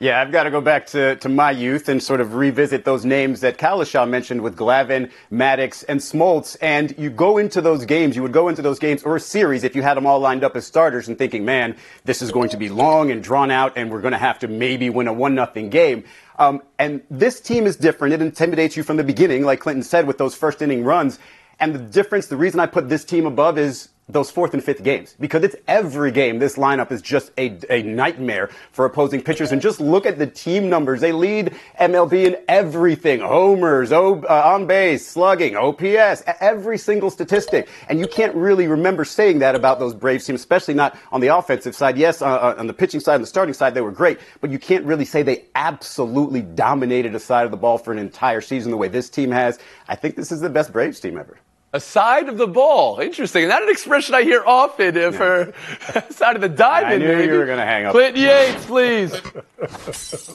Yeah, 0.02 0.20
I've 0.20 0.32
got 0.32 0.42
to 0.42 0.50
go 0.50 0.60
back 0.60 0.86
to, 0.88 1.14
to 1.14 1.28
my 1.28 1.52
youth 1.52 1.88
and 1.88 2.02
sort 2.02 2.20
of 2.20 2.34
revisit 2.34 2.84
those 2.84 3.04
names 3.04 3.40
that 3.42 3.56
Cowlishaw 3.56 4.08
mentioned 4.08 4.40
with 4.40 4.56
Glavine, 4.56 5.12
Maddux, 5.30 5.84
and 5.88 6.00
Smoltz. 6.00 6.56
And 6.60 6.92
you 6.98 7.08
go 7.08 7.38
into 7.38 7.60
those 7.60 7.84
games, 7.84 8.16
you 8.16 8.22
would 8.22 8.32
go 8.32 8.48
into 8.48 8.62
those 8.62 8.80
games 8.80 9.04
or 9.04 9.16
series 9.20 9.62
if 9.62 9.76
you 9.76 9.82
had 9.82 9.96
them 9.96 10.04
all 10.04 10.18
lined 10.18 10.42
up 10.42 10.56
as 10.56 10.66
starters 10.66 11.06
and 11.06 11.16
thinking, 11.16 11.44
man, 11.44 11.76
this 12.04 12.20
is 12.20 12.32
going 12.32 12.48
to 12.48 12.56
be 12.56 12.68
long 12.68 13.12
and 13.12 13.22
drawn 13.22 13.52
out 13.52 13.74
and 13.76 13.92
we're 13.92 14.00
going 14.00 14.10
to 14.10 14.18
have 14.18 14.40
to 14.40 14.48
maybe 14.48 14.90
win 14.90 15.06
a 15.06 15.12
one 15.12 15.36
nothing 15.36 15.70
game. 15.70 16.02
Um, 16.36 16.62
and 16.80 17.02
this 17.08 17.40
team 17.40 17.64
is 17.68 17.76
different. 17.76 18.12
It 18.12 18.20
intimidates 18.22 18.76
you 18.76 18.82
from 18.82 18.96
the 18.96 19.04
beginning, 19.04 19.44
like 19.44 19.60
Clinton 19.60 19.84
said, 19.84 20.08
with 20.08 20.18
those 20.18 20.34
first 20.34 20.60
inning 20.62 20.82
runs. 20.82 21.20
And 21.60 21.76
the 21.76 21.78
difference, 21.78 22.26
the 22.26 22.36
reason 22.36 22.58
I 22.58 22.66
put 22.66 22.88
this 22.88 23.04
team 23.04 23.24
above 23.24 23.56
is 23.56 23.88
those 24.12 24.30
fourth 24.30 24.54
and 24.54 24.62
fifth 24.62 24.82
games 24.82 25.16
because 25.18 25.42
it's 25.42 25.56
every 25.66 26.12
game. 26.12 26.38
This 26.38 26.56
lineup 26.56 26.92
is 26.92 27.02
just 27.02 27.32
a, 27.38 27.58
a 27.70 27.82
nightmare 27.82 28.50
for 28.70 28.84
opposing 28.84 29.22
pitchers. 29.22 29.52
And 29.52 29.60
just 29.60 29.80
look 29.80 30.06
at 30.06 30.18
the 30.18 30.26
team 30.26 30.68
numbers. 30.68 31.00
They 31.00 31.12
lead 31.12 31.54
MLB 31.80 32.26
in 32.26 32.36
everything. 32.48 33.20
Homers, 33.20 33.92
o, 33.92 34.22
uh, 34.22 34.52
on 34.54 34.66
base, 34.66 35.06
slugging, 35.06 35.56
OPS, 35.56 36.22
every 36.40 36.78
single 36.78 37.10
statistic. 37.10 37.68
And 37.88 37.98
you 37.98 38.06
can't 38.06 38.34
really 38.34 38.66
remember 38.66 39.04
saying 39.04 39.40
that 39.40 39.54
about 39.54 39.78
those 39.78 39.94
Braves 39.94 40.26
teams, 40.26 40.40
especially 40.40 40.74
not 40.74 40.96
on 41.10 41.20
the 41.20 41.28
offensive 41.28 41.74
side. 41.74 41.96
Yes, 41.96 42.22
uh, 42.22 42.26
uh 42.26 42.54
on 42.58 42.66
the 42.66 42.74
pitching 42.74 43.00
side 43.00 43.16
and 43.16 43.22
the 43.22 43.28
starting 43.28 43.54
side, 43.54 43.74
they 43.74 43.80
were 43.80 43.92
great, 43.92 44.18
but 44.40 44.50
you 44.50 44.58
can't 44.58 44.84
really 44.84 45.04
say 45.04 45.22
they 45.22 45.44
absolutely 45.54 46.42
dominated 46.42 47.14
a 47.14 47.20
side 47.20 47.44
of 47.44 47.50
the 47.50 47.56
ball 47.56 47.78
for 47.78 47.92
an 47.92 47.98
entire 47.98 48.40
season 48.40 48.70
the 48.70 48.76
way 48.76 48.88
this 48.88 49.08
team 49.08 49.30
has. 49.30 49.58
I 49.88 49.96
think 49.96 50.16
this 50.16 50.32
is 50.32 50.40
the 50.40 50.50
best 50.50 50.72
Braves 50.72 51.00
team 51.00 51.18
ever. 51.18 51.38
A 51.74 51.80
side 51.80 52.28
of 52.28 52.36
the 52.36 52.46
ball. 52.46 53.00
Interesting. 53.00 53.48
Not 53.48 53.62
an 53.62 53.70
expression 53.70 54.14
I 54.14 54.24
hear 54.24 54.42
often 54.44 54.94
uh, 54.96 55.10
for 55.10 55.54
side 56.10 56.36
of 56.36 56.42
the 56.42 56.48
diamond. 56.48 56.92
I 56.92 56.98
knew 56.98 57.08
maybe. 57.08 57.32
you 57.32 57.38
were 57.38 57.46
going 57.46 57.58
to 57.58 57.64
hang 57.64 57.86
up. 57.86 57.92
Clint 57.92 58.14
Yates, 58.14 58.66
please. 58.66 59.18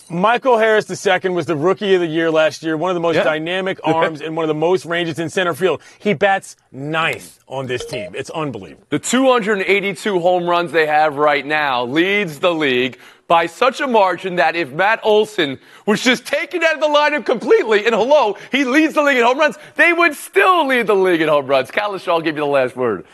Michael 0.10 0.58
Harris 0.58 0.89
II 0.89 1.29
was 1.29 1.46
the 1.46 1.56
rookie 1.56 1.94
of 1.94 2.01
the 2.01 2.08
year 2.08 2.32
last 2.32 2.63
year, 2.63 2.75
one 2.75 2.89
of 2.89 2.96
the 2.96 3.01
most 3.01 3.17
yeah. 3.17 3.24
dynamic 3.24 3.79
arms 3.84 4.20
and 4.20 4.36
one 4.36 4.46
of 4.46 4.48
the 4.48 4.56
most 4.56 4.86
ranges 4.86 5.20
in 5.20 5.29
center 5.29 5.53
field. 5.53 5.82
He 6.00 6.15
bats 6.15 6.56
ninth 6.72 7.39
on 7.48 7.67
this 7.67 7.86
team. 7.86 8.13
It's 8.15 8.32
unbelievable. 8.32 8.88
The 8.89 8.98
282 8.98 10.20
home 10.20 10.50
runs 10.50 10.72
they 10.72 10.88
have 10.88 11.17
right 11.17 11.46
now 11.46 11.86
leads 11.86 12.39
the 12.39 12.53
league 12.53 12.98
by 13.27 13.46
such 13.46 13.81
a 13.81 13.88
margin 13.88 14.36
that 14.36 14.55
if 14.55 14.72
Matt 14.72 15.00
Olson 15.03 15.60
was 15.86 16.01
just 16.01 16.25
taken 16.25 16.63
out 16.63 16.75
of 16.75 16.79
the 16.79 16.88
lineup 16.88 17.25
completely, 17.25 17.86
and 17.86 17.93
hello, 17.93 18.38
he 18.51 18.63
leads 18.63 18.93
the 18.93 19.01
league 19.01 19.17
in 19.17 19.24
home 19.24 19.38
runs, 19.38 19.57
they 19.75 19.91
would 19.93 20.15
still 20.15 20.65
lead 20.67 20.88
the 20.88 20.96
league 20.96 21.22
in 21.22 21.27
home 21.27 21.48
runs. 21.48 21.69
Kalish, 21.69 22.07
I'll 22.07 22.22
give 22.22 22.36
you 22.36 22.41
the 22.41 22.48
last 22.48 22.75
word. 22.75 23.05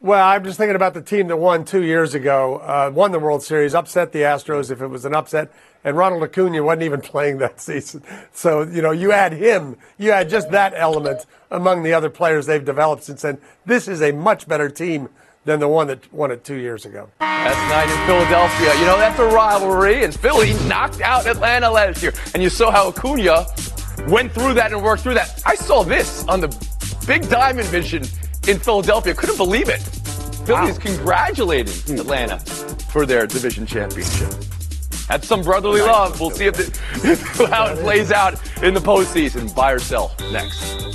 Well, 0.00 0.22
I'm 0.22 0.44
just 0.44 0.58
thinking 0.58 0.76
about 0.76 0.92
the 0.92 1.00
team 1.00 1.28
that 1.28 1.38
won 1.38 1.64
two 1.64 1.82
years 1.82 2.14
ago, 2.14 2.56
uh, 2.56 2.92
won 2.94 3.12
the 3.12 3.18
World 3.18 3.42
Series, 3.42 3.74
upset 3.74 4.12
the 4.12 4.18
Astros 4.18 4.70
if 4.70 4.82
it 4.82 4.88
was 4.88 5.06
an 5.06 5.14
upset, 5.14 5.50
and 5.82 5.96
Ronald 5.96 6.22
Acuna 6.22 6.62
wasn't 6.62 6.82
even 6.82 7.00
playing 7.02 7.38
that 7.38 7.58
season. 7.58 8.02
So, 8.34 8.64
you 8.64 8.82
know, 8.82 8.90
you 8.90 9.12
add 9.12 9.32
him, 9.32 9.78
you 9.96 10.10
add 10.10 10.28
just 10.28 10.50
that 10.50 10.74
element 10.76 11.24
among 11.50 11.84
the 11.84 11.94
other 11.94 12.10
players 12.10 12.44
they've 12.44 12.62
developed 12.62 13.04
since 13.04 13.22
then. 13.22 13.38
This 13.64 13.88
is 13.88 14.02
a 14.02 14.12
much 14.12 14.46
better 14.46 14.68
team 14.68 15.08
than 15.44 15.60
the 15.60 15.68
one 15.68 15.86
that 15.88 16.12
won 16.12 16.30
it 16.30 16.44
two 16.44 16.56
years 16.56 16.86
ago. 16.86 17.08
Last 17.20 17.68
night 17.68 17.90
in 17.90 18.06
Philadelphia. 18.06 18.74
You 18.80 18.86
know, 18.86 18.98
that's 18.98 19.18
a 19.18 19.26
rivalry, 19.26 20.04
and 20.04 20.14
Philly 20.14 20.54
knocked 20.66 21.00
out 21.00 21.26
Atlanta 21.26 21.70
last 21.70 22.02
year. 22.02 22.12
And 22.32 22.42
you 22.42 22.48
saw 22.48 22.70
how 22.70 22.88
Acuna 22.88 23.46
went 24.08 24.32
through 24.32 24.54
that 24.54 24.72
and 24.72 24.82
worked 24.82 25.02
through 25.02 25.14
that. 25.14 25.42
I 25.44 25.54
saw 25.54 25.82
this 25.82 26.26
on 26.28 26.40
the 26.40 26.48
big 27.06 27.28
diamond 27.28 27.68
vision 27.68 28.04
in 28.48 28.58
Philadelphia. 28.58 29.14
Couldn't 29.14 29.36
believe 29.36 29.68
it. 29.68 29.80
Philly's 30.46 30.74
wow. 30.74 30.80
congratulating 30.80 31.74
hmm. 31.94 32.00
Atlanta 32.00 32.38
for 32.90 33.06
their 33.06 33.26
division 33.26 33.66
championship. 33.66 34.32
Had 35.08 35.22
some 35.22 35.42
brotherly 35.42 35.82
love. 35.82 36.18
We'll 36.18 36.30
see 36.30 36.46
if 36.46 36.58
it, 36.58 36.76
how 37.50 37.66
it 37.66 37.78
plays 37.80 38.10
out 38.10 38.40
in 38.62 38.72
the 38.72 38.80
postseason. 38.80 39.54
Buy 39.54 39.72
or 39.72 39.78
sell 39.78 40.14
next. 40.32 40.94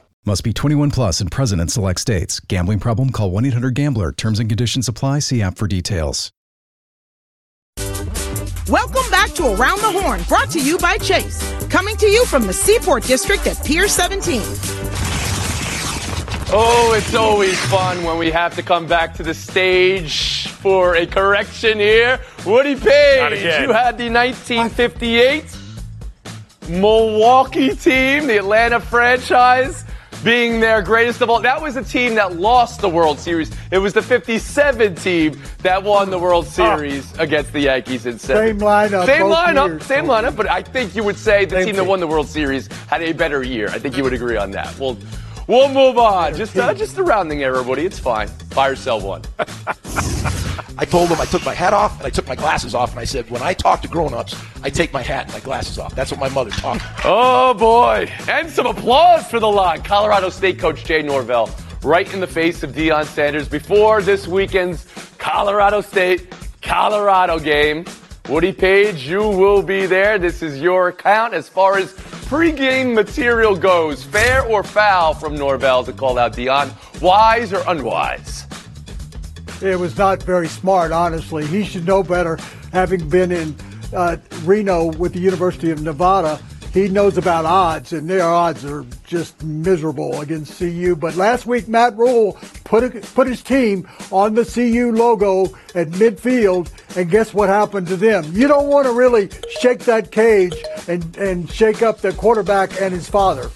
Must 0.23 0.43
be 0.43 0.53
21 0.53 0.91
plus 0.91 1.19
and 1.19 1.31
present 1.31 1.59
in 1.59 1.67
select 1.67 1.99
states. 1.99 2.39
Gambling 2.41 2.77
problem? 2.77 3.09
Call 3.09 3.31
1 3.31 3.43
800 3.45 3.73
GAMBLER. 3.73 4.11
Terms 4.11 4.39
and 4.39 4.47
conditions 4.47 4.87
apply. 4.87 5.17
See 5.17 5.41
app 5.41 5.57
for 5.57 5.67
details. 5.67 6.31
Welcome 8.69 9.09
back 9.09 9.31
to 9.31 9.47
Around 9.47 9.79
the 9.81 9.99
Horn, 9.99 10.21
brought 10.29 10.51
to 10.51 10.61
you 10.61 10.77
by 10.77 10.99
Chase. 10.99 11.41
Coming 11.69 11.97
to 11.97 12.05
you 12.05 12.23
from 12.25 12.45
the 12.45 12.53
Seaport 12.53 13.03
District 13.05 13.47
at 13.47 13.65
Pier 13.65 13.87
17. 13.87 14.41
Oh, 16.53 16.93
it's 16.95 17.15
always 17.15 17.59
fun 17.65 18.03
when 18.03 18.19
we 18.19 18.29
have 18.29 18.55
to 18.57 18.61
come 18.61 18.85
back 18.85 19.15
to 19.15 19.23
the 19.23 19.33
stage 19.33 20.49
for 20.49 20.97
a 20.97 21.07
correction 21.07 21.79
here. 21.79 22.19
Woody 22.45 22.75
Paige, 22.75 23.41
you 23.41 23.73
had 23.73 23.97
the 23.97 24.11
1958 24.11 25.45
Milwaukee 26.69 27.75
team, 27.75 28.27
the 28.27 28.37
Atlanta 28.37 28.79
franchise 28.79 29.83
being 30.23 30.59
their 30.59 30.81
greatest 30.81 31.21
of 31.21 31.29
all. 31.29 31.41
That 31.41 31.61
was 31.61 31.75
a 31.75 31.83
team 31.83 32.15
that 32.15 32.37
lost 32.37 32.81
the 32.81 32.89
World 32.89 33.19
Series. 33.19 33.51
It 33.71 33.77
was 33.77 33.93
the 33.93 34.01
57 34.01 34.95
team 34.95 35.41
that 35.59 35.81
won 35.83 36.09
the 36.09 36.19
World 36.19 36.47
Series 36.47 37.11
oh. 37.17 37.23
against 37.23 37.53
the 37.53 37.61
Yankees 37.61 38.05
in 38.05 38.19
seven. 38.19 38.59
Same 38.59 38.67
lineup. 38.67 39.05
Same 39.05 39.23
lineup. 39.23 39.67
Years. 39.67 39.85
Same 39.85 40.05
lineup. 40.05 40.35
But 40.35 40.49
I 40.49 40.61
think 40.61 40.95
you 40.95 41.03
would 41.03 41.17
say 41.17 41.45
the 41.45 41.57
team, 41.57 41.65
team, 41.67 41.75
that 41.75 41.85
won 41.85 41.99
the 41.99 42.07
World 42.07 42.27
Series 42.27 42.67
had 42.87 43.01
a 43.01 43.13
better 43.13 43.43
year. 43.43 43.69
I 43.69 43.79
think 43.79 43.97
you 43.97 44.03
would 44.03 44.13
agree 44.13 44.37
on 44.37 44.51
that. 44.51 44.77
We'll 44.79 44.97
we'll 45.47 45.69
move 45.69 45.97
on. 45.97 46.35
Just 46.35 46.57
uh, 46.57 46.73
just 46.73 46.97
a 46.97 47.03
rounding 47.03 47.43
error, 47.43 47.63
Woody. 47.63 47.85
It's 47.85 47.99
fine. 47.99 48.29
Buy 48.53 48.69
or 48.69 48.75
sell 48.75 49.01
one. 49.01 49.21
I 50.81 50.85
told 50.85 51.09
them 51.09 51.21
I 51.21 51.25
took 51.25 51.45
my 51.45 51.53
hat 51.53 51.73
off 51.73 51.99
and 51.99 52.07
I 52.07 52.09
took 52.09 52.27
my 52.27 52.35
glasses 52.35 52.73
off, 52.73 52.89
and 52.89 52.99
I 52.99 53.03
said, 53.03 53.29
when 53.29 53.43
I 53.43 53.53
talk 53.53 53.83
to 53.83 53.87
grown-ups, 53.87 54.35
I 54.63 54.71
take 54.71 54.91
my 54.91 55.03
hat 55.03 55.25
and 55.25 55.33
my 55.33 55.39
glasses 55.39 55.77
off. 55.77 55.93
That's 55.93 56.09
what 56.09 56.19
my 56.19 56.29
mother 56.29 56.49
taught 56.49 56.77
me. 56.77 56.81
oh 57.05 57.53
boy! 57.53 58.11
And 58.27 58.49
some 58.49 58.65
applause 58.65 59.27
for 59.27 59.39
the 59.39 59.47
line. 59.47 59.83
Colorado 59.83 60.29
State 60.31 60.57
coach 60.57 60.83
Jay 60.83 61.03
Norvell, 61.03 61.51
right 61.83 62.11
in 62.15 62.19
the 62.19 62.25
face 62.25 62.63
of 62.63 62.71
Deion 62.71 63.05
Sanders 63.05 63.47
before 63.47 64.01
this 64.01 64.27
weekend's 64.27 64.87
Colorado 65.19 65.81
State 65.81 66.33
Colorado 66.63 67.37
game. 67.37 67.85
Woody 68.27 68.51
Paige, 68.51 69.07
you 69.07 69.21
will 69.21 69.61
be 69.61 69.85
there. 69.85 70.17
This 70.17 70.41
is 70.41 70.59
your 70.59 70.87
account 70.87 71.35
as 71.35 71.47
far 71.47 71.77
as 71.77 71.93
pregame 71.93 72.95
material 72.95 73.55
goes. 73.55 74.03
Fair 74.03 74.43
or 74.47 74.63
foul 74.63 75.13
from 75.13 75.35
Norvell 75.35 75.83
to 75.83 75.93
call 75.93 76.17
out 76.17 76.33
Deion. 76.33 76.71
Wise 77.01 77.53
or 77.53 77.61
unwise? 77.67 78.47
It 79.61 79.79
was 79.79 79.97
not 79.97 80.23
very 80.23 80.47
smart, 80.47 80.91
honestly. 80.91 81.45
He 81.45 81.63
should 81.63 81.85
know 81.85 82.03
better, 82.03 82.37
having 82.71 83.07
been 83.09 83.31
in 83.31 83.55
uh, 83.93 84.17
Reno 84.43 84.85
with 84.93 85.13
the 85.13 85.19
University 85.19 85.71
of 85.71 85.81
Nevada. 85.81 86.39
He 86.73 86.87
knows 86.87 87.17
about 87.17 87.45
odds, 87.45 87.91
and 87.91 88.09
their 88.09 88.23
odds 88.23 88.63
are 88.63 88.85
just 89.05 89.43
miserable 89.43 90.21
against 90.21 90.57
CU. 90.57 90.95
But 90.95 91.15
last 91.17 91.45
week, 91.45 91.67
Matt 91.67 91.97
Rhule 91.97 92.37
put 92.63 92.83
a, 92.83 92.89
put 93.13 93.27
his 93.27 93.43
team 93.43 93.87
on 94.09 94.35
the 94.35 94.45
CU 94.45 94.93
logo 94.93 95.47
at 95.75 95.89
midfield, 95.89 96.71
and 96.95 97.09
guess 97.11 97.33
what 97.33 97.49
happened 97.49 97.87
to 97.87 97.97
them? 97.97 98.25
You 98.31 98.47
don't 98.47 98.67
want 98.67 98.85
to 98.85 98.93
really 98.93 99.29
shake 99.59 99.79
that 99.79 100.11
cage 100.11 100.55
and, 100.87 101.15
and 101.17 101.51
shake 101.51 101.81
up 101.81 101.99
the 101.99 102.13
quarterback 102.13 102.81
and 102.81 102.93
his 102.93 103.09
father. 103.09 103.51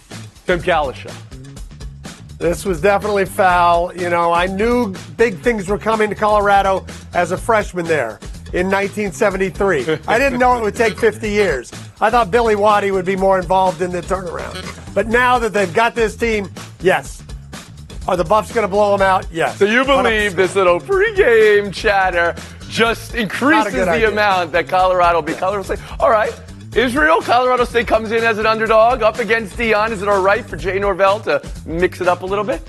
Tim 0.46 0.60
Cowlishaw. 0.60 1.35
This 2.38 2.66
was 2.66 2.82
definitely 2.82 3.26
foul. 3.26 3.96
You 3.96 4.10
know, 4.10 4.34
I 4.34 4.48
knew 4.48 4.94
big 5.18 5.40
things 5.40 5.70
were 5.70 5.78
coming 5.78 6.10
to 6.10 6.16
Colorado 6.16 6.86
as 7.14 7.32
a 7.32 7.38
freshman 7.38 7.86
there. 7.86 8.20
in 8.54 8.68
1973. 8.68 10.00
I 10.08 10.18
didn't 10.18 10.40
know 10.40 10.58
it 10.58 10.62
would 10.62 10.76
take 10.76 10.98
50 10.98 11.30
years. 11.30 11.72
I 12.00 12.10
thought 12.10 12.32
Billy 12.32 12.56
Waddy 12.56 12.92
would 12.92 13.06
be 13.06 13.16
more 13.16 13.38
involved 13.38 13.82
in 13.82 13.92
the 13.92 14.02
turnaround. 14.02 14.94
But 14.94 15.08
now 15.08 15.38
that 15.40 15.52
they've 15.52 15.74
got 15.74 15.94
this 15.96 16.16
team, 16.16 16.50
yes. 16.80 17.22
Are 18.08 18.16
the 18.16 18.24
Buffs 18.24 18.54
going 18.54 18.64
to 18.64 18.72
blow 18.72 18.96
them 18.96 19.02
out? 19.06 19.26
Yes. 19.32 19.58
So 19.58 19.66
you 19.66 19.84
believe 19.84 20.36
this 20.36 20.56
little 20.56 20.80
pregame 20.80 21.74
chatter 21.74 22.36
just 22.70 23.16
increases 23.16 23.74
the 23.74 23.90
idea. 23.90 24.12
amount 24.12 24.52
that 24.52 24.68
Colorado 24.68 25.18
will 25.18 25.24
be. 25.24 25.34
Colorado 25.34 25.76
say, 25.76 25.82
all 26.00 26.12
right, 26.12 26.32
Israel, 26.76 27.22
Colorado 27.22 27.64
State 27.64 27.88
comes 27.88 28.12
in 28.12 28.22
as 28.26 28.38
an 28.38 28.46
underdog 28.46 29.02
up 29.02 29.20
against 29.20 29.56
Deion. 29.56 29.92
Is 29.92 30.02
it 30.02 30.10
all 30.10 30.22
right 30.22 30.44
for 30.46 30.58
Jay 30.58 30.78
Norvell 30.78 31.22
to 31.22 31.42
mix 31.66 32.02
it 32.02 32.08
up 32.10 32.22
a 32.22 32.26
little 32.26 32.44
bit? 32.44 32.62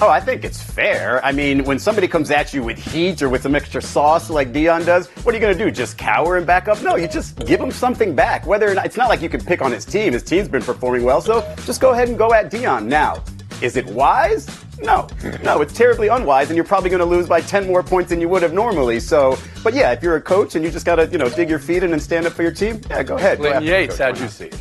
Oh, 0.00 0.08
I 0.08 0.18
think 0.18 0.44
it's 0.44 0.60
fair. 0.60 1.24
I 1.24 1.30
mean, 1.30 1.62
when 1.62 1.78
somebody 1.78 2.08
comes 2.08 2.32
at 2.32 2.52
you 2.52 2.64
with 2.64 2.76
heat 2.76 3.22
or 3.22 3.28
with 3.28 3.42
some 3.42 3.54
extra 3.54 3.80
sauce 3.80 4.28
like 4.28 4.52
Deion 4.52 4.84
does, 4.84 5.06
what 5.22 5.32
are 5.32 5.38
you 5.38 5.40
going 5.40 5.56
to 5.56 5.64
do? 5.64 5.70
Just 5.70 5.96
cower 5.96 6.36
and 6.36 6.44
back 6.44 6.66
up? 6.66 6.82
No, 6.82 6.96
you 6.96 7.06
just 7.06 7.38
give 7.46 7.60
him 7.60 7.70
something 7.70 8.12
back. 8.12 8.44
Whether 8.44 8.68
or 8.68 8.74
not, 8.74 8.86
it's 8.86 8.96
not 8.96 9.08
like 9.08 9.22
you 9.22 9.28
can 9.28 9.40
pick 9.40 9.62
on 9.62 9.70
his 9.70 9.84
team. 9.84 10.12
His 10.12 10.24
team's 10.24 10.48
been 10.48 10.62
performing 10.62 11.04
well, 11.04 11.20
so 11.20 11.42
just 11.64 11.80
go 11.80 11.92
ahead 11.92 12.08
and 12.08 12.18
go 12.18 12.34
at 12.34 12.50
Deion. 12.50 12.86
Now, 12.86 13.22
is 13.62 13.76
it 13.76 13.86
wise? 13.86 14.48
No. 14.80 15.08
No, 15.42 15.60
it's 15.60 15.72
terribly 15.72 16.08
unwise, 16.08 16.48
and 16.50 16.56
you're 16.56 16.64
probably 16.64 16.90
going 16.90 17.00
to 17.00 17.06
lose 17.06 17.28
by 17.28 17.40
10 17.40 17.66
more 17.66 17.82
points 17.82 18.10
than 18.10 18.20
you 18.20 18.28
would 18.28 18.42
have 18.42 18.52
normally. 18.52 19.00
So, 19.00 19.38
but 19.62 19.74
yeah, 19.74 19.92
if 19.92 20.02
you're 20.02 20.16
a 20.16 20.20
coach 20.20 20.54
and 20.54 20.64
you 20.64 20.70
just 20.70 20.86
got 20.86 20.96
to, 20.96 21.06
you 21.06 21.18
know, 21.18 21.28
dig 21.28 21.48
your 21.48 21.58
feet 21.58 21.82
in 21.82 21.92
and 21.92 22.02
stand 22.02 22.26
up 22.26 22.32
for 22.32 22.42
your 22.42 22.52
team, 22.52 22.80
yeah, 22.90 23.02
go 23.02 23.16
ahead. 23.16 23.38
Go 23.38 23.44
Clinton 23.44 23.64
Yates, 23.64 23.98
how'd 23.98 24.18
you 24.18 24.28
see 24.28 24.46
it? 24.46 24.60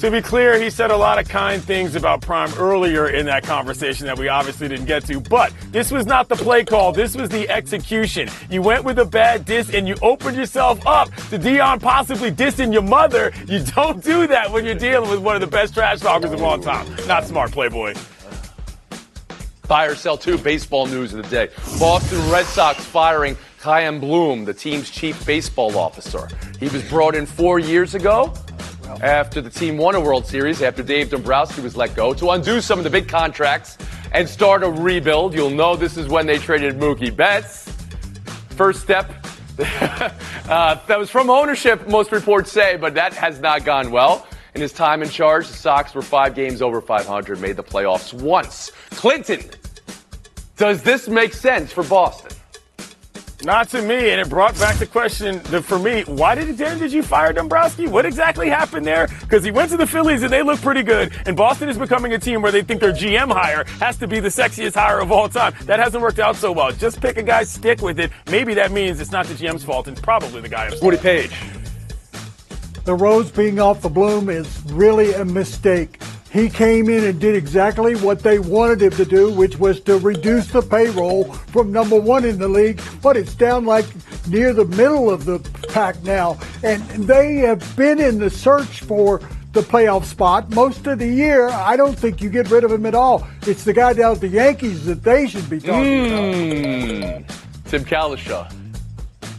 To 0.00 0.12
be 0.12 0.22
clear, 0.22 0.60
he 0.60 0.70
said 0.70 0.92
a 0.92 0.96
lot 0.96 1.18
of 1.18 1.28
kind 1.28 1.60
things 1.60 1.96
about 1.96 2.22
Prime 2.22 2.54
earlier 2.54 3.08
in 3.08 3.26
that 3.26 3.42
conversation 3.42 4.06
that 4.06 4.16
we 4.16 4.28
obviously 4.28 4.68
didn't 4.68 4.84
get 4.84 5.04
to. 5.06 5.18
But 5.18 5.52
this 5.72 5.90
was 5.90 6.06
not 6.06 6.28
the 6.28 6.36
play 6.36 6.64
call. 6.64 6.92
This 6.92 7.16
was 7.16 7.28
the 7.28 7.50
execution. 7.50 8.28
You 8.48 8.62
went 8.62 8.84
with 8.84 9.00
a 9.00 9.04
bad 9.04 9.44
diss 9.44 9.74
and 9.74 9.88
you 9.88 9.96
opened 10.00 10.36
yourself 10.36 10.86
up 10.86 11.08
to 11.30 11.38
Deion 11.38 11.82
possibly 11.82 12.30
dissing 12.30 12.72
your 12.72 12.82
mother. 12.82 13.32
You 13.48 13.64
don't 13.64 14.02
do 14.04 14.28
that 14.28 14.52
when 14.52 14.64
you're 14.64 14.76
dealing 14.76 15.10
with 15.10 15.18
one 15.18 15.34
of 15.34 15.40
the 15.40 15.48
best 15.48 15.74
trash 15.74 15.98
talkers 15.98 16.30
of 16.30 16.44
all 16.44 16.60
time. 16.60 16.86
Not 17.08 17.24
smart, 17.24 17.50
Playboy. 17.50 17.94
Buy 19.68 19.84
or 19.84 19.94
sell 19.94 20.16
two 20.16 20.38
baseball 20.38 20.86
news 20.86 21.12
of 21.12 21.22
the 21.22 21.28
day. 21.28 21.52
Boston 21.78 22.30
Red 22.30 22.46
Sox 22.46 22.82
firing 22.84 23.36
Chaim 23.60 24.00
Bloom, 24.00 24.46
the 24.46 24.54
team's 24.54 24.90
chief 24.90 25.24
baseball 25.26 25.76
officer. 25.76 26.26
He 26.58 26.68
was 26.68 26.82
brought 26.88 27.14
in 27.14 27.26
four 27.26 27.58
years 27.58 27.94
ago 27.94 28.32
after 29.02 29.40
the 29.42 29.50
team 29.50 29.76
won 29.76 29.94
a 29.94 30.00
World 30.00 30.26
Series, 30.26 30.62
after 30.62 30.82
Dave 30.82 31.10
Dombrowski 31.10 31.60
was 31.60 31.76
let 31.76 31.94
go, 31.94 32.14
to 32.14 32.30
undo 32.30 32.60
some 32.60 32.78
of 32.78 32.84
the 32.84 32.90
big 32.90 33.08
contracts 33.08 33.76
and 34.12 34.28
start 34.28 34.62
a 34.62 34.70
rebuild. 34.70 35.34
You'll 35.34 35.50
know 35.50 35.76
this 35.76 35.96
is 35.96 36.08
when 36.08 36.26
they 36.26 36.38
traded 36.38 36.78
Mookie 36.78 37.14
Betts. 37.14 37.70
First 38.50 38.80
step. 38.80 39.12
uh, 39.58 40.78
that 40.86 40.98
was 40.98 41.10
from 41.10 41.28
ownership, 41.30 41.88
most 41.88 42.12
reports 42.12 42.50
say, 42.50 42.76
but 42.76 42.94
that 42.94 43.12
has 43.12 43.40
not 43.40 43.64
gone 43.64 43.90
well. 43.90 44.26
In 44.54 44.62
his 44.62 44.72
time 44.72 45.02
in 45.02 45.08
charge, 45.08 45.46
the 45.46 45.54
Sox 45.54 45.94
were 45.94 46.02
five 46.02 46.34
games 46.34 46.62
over 46.62 46.80
500, 46.80 47.40
made 47.40 47.56
the 47.56 47.62
playoffs 47.62 48.12
once. 48.12 48.72
Clinton, 48.90 49.40
does 50.58 50.82
this 50.82 51.08
make 51.08 51.32
sense 51.32 51.72
for 51.72 51.84
Boston? 51.84 52.36
Not 53.44 53.68
to 53.68 53.80
me, 53.80 54.10
and 54.10 54.20
it 54.20 54.28
brought 54.28 54.58
back 54.58 54.76
the 54.78 54.86
question 54.86 55.40
that 55.44 55.62
for 55.62 55.78
me, 55.78 56.02
why 56.02 56.34
did 56.34 56.48
Darren 56.56 56.80
did 56.80 56.92
you 56.92 57.04
fire 57.04 57.32
Dombrowski? 57.32 57.86
What 57.86 58.04
exactly 58.04 58.48
happened 58.48 58.84
there? 58.84 59.06
Because 59.20 59.44
he 59.44 59.52
went 59.52 59.70
to 59.70 59.76
the 59.76 59.86
Phillies 59.86 60.24
and 60.24 60.32
they 60.32 60.42
look 60.42 60.60
pretty 60.60 60.82
good, 60.82 61.12
and 61.24 61.36
Boston 61.36 61.68
is 61.68 61.78
becoming 61.78 62.12
a 62.14 62.18
team 62.18 62.42
where 62.42 62.50
they 62.50 62.62
think 62.62 62.80
their 62.80 62.92
GM 62.92 63.32
hire 63.32 63.62
has 63.78 63.96
to 63.98 64.08
be 64.08 64.18
the 64.18 64.28
sexiest 64.28 64.74
hire 64.74 64.98
of 64.98 65.12
all 65.12 65.28
time. 65.28 65.54
That 65.66 65.78
hasn't 65.78 66.02
worked 66.02 66.18
out 66.18 66.34
so 66.34 66.50
well. 66.50 66.72
Just 66.72 67.00
pick 67.00 67.16
a 67.16 67.22
guy, 67.22 67.44
stick 67.44 67.80
with 67.80 68.00
it. 68.00 68.10
Maybe 68.28 68.54
that 68.54 68.72
means 68.72 68.98
it's 68.98 69.12
not 69.12 69.26
the 69.26 69.34
GM's 69.34 69.62
fault, 69.62 69.86
and 69.86 69.96
probably 70.02 70.40
the 70.40 70.48
guy 70.48 70.64
himself. 70.64 70.82
Woody 70.82 70.98
Paige. 70.98 71.30
the 72.84 72.94
rose 72.94 73.30
being 73.30 73.60
off 73.60 73.80
the 73.82 73.88
bloom 73.88 74.28
is 74.28 74.60
really 74.66 75.12
a 75.12 75.24
mistake. 75.24 76.00
He 76.30 76.50
came 76.50 76.90
in 76.90 77.04
and 77.04 77.18
did 77.18 77.34
exactly 77.34 77.94
what 77.96 78.22
they 78.22 78.38
wanted 78.38 78.82
him 78.82 78.90
to 78.92 79.04
do, 79.04 79.32
which 79.32 79.58
was 79.58 79.80
to 79.80 79.98
reduce 79.98 80.48
the 80.48 80.60
payroll 80.60 81.24
from 81.24 81.72
number 81.72 81.98
one 81.98 82.24
in 82.24 82.38
the 82.38 82.48
league, 82.48 82.80
but 83.02 83.16
it's 83.16 83.34
down 83.34 83.64
like 83.64 83.86
near 84.28 84.52
the 84.52 84.66
middle 84.66 85.10
of 85.10 85.24
the 85.24 85.38
pack 85.68 86.02
now. 86.02 86.38
And 86.62 86.82
they 87.04 87.36
have 87.36 87.76
been 87.76 87.98
in 87.98 88.18
the 88.18 88.28
search 88.28 88.82
for 88.82 89.20
the 89.52 89.62
playoff 89.62 90.04
spot 90.04 90.50
most 90.50 90.86
of 90.86 90.98
the 90.98 91.08
year. 91.08 91.48
I 91.48 91.76
don't 91.76 91.98
think 91.98 92.20
you 92.20 92.28
get 92.28 92.50
rid 92.50 92.62
of 92.62 92.70
him 92.70 92.84
at 92.84 92.94
all. 92.94 93.26
It's 93.46 93.64
the 93.64 93.72
guy 93.72 93.94
down 93.94 94.16
at 94.16 94.20
the 94.20 94.28
Yankees 94.28 94.84
that 94.84 95.02
they 95.02 95.26
should 95.26 95.48
be 95.48 95.60
talking 95.60 96.06
about. 96.06 96.34
Hmm. 96.34 97.68
Tim 97.68 97.84
Cowlishaw. 97.84 98.52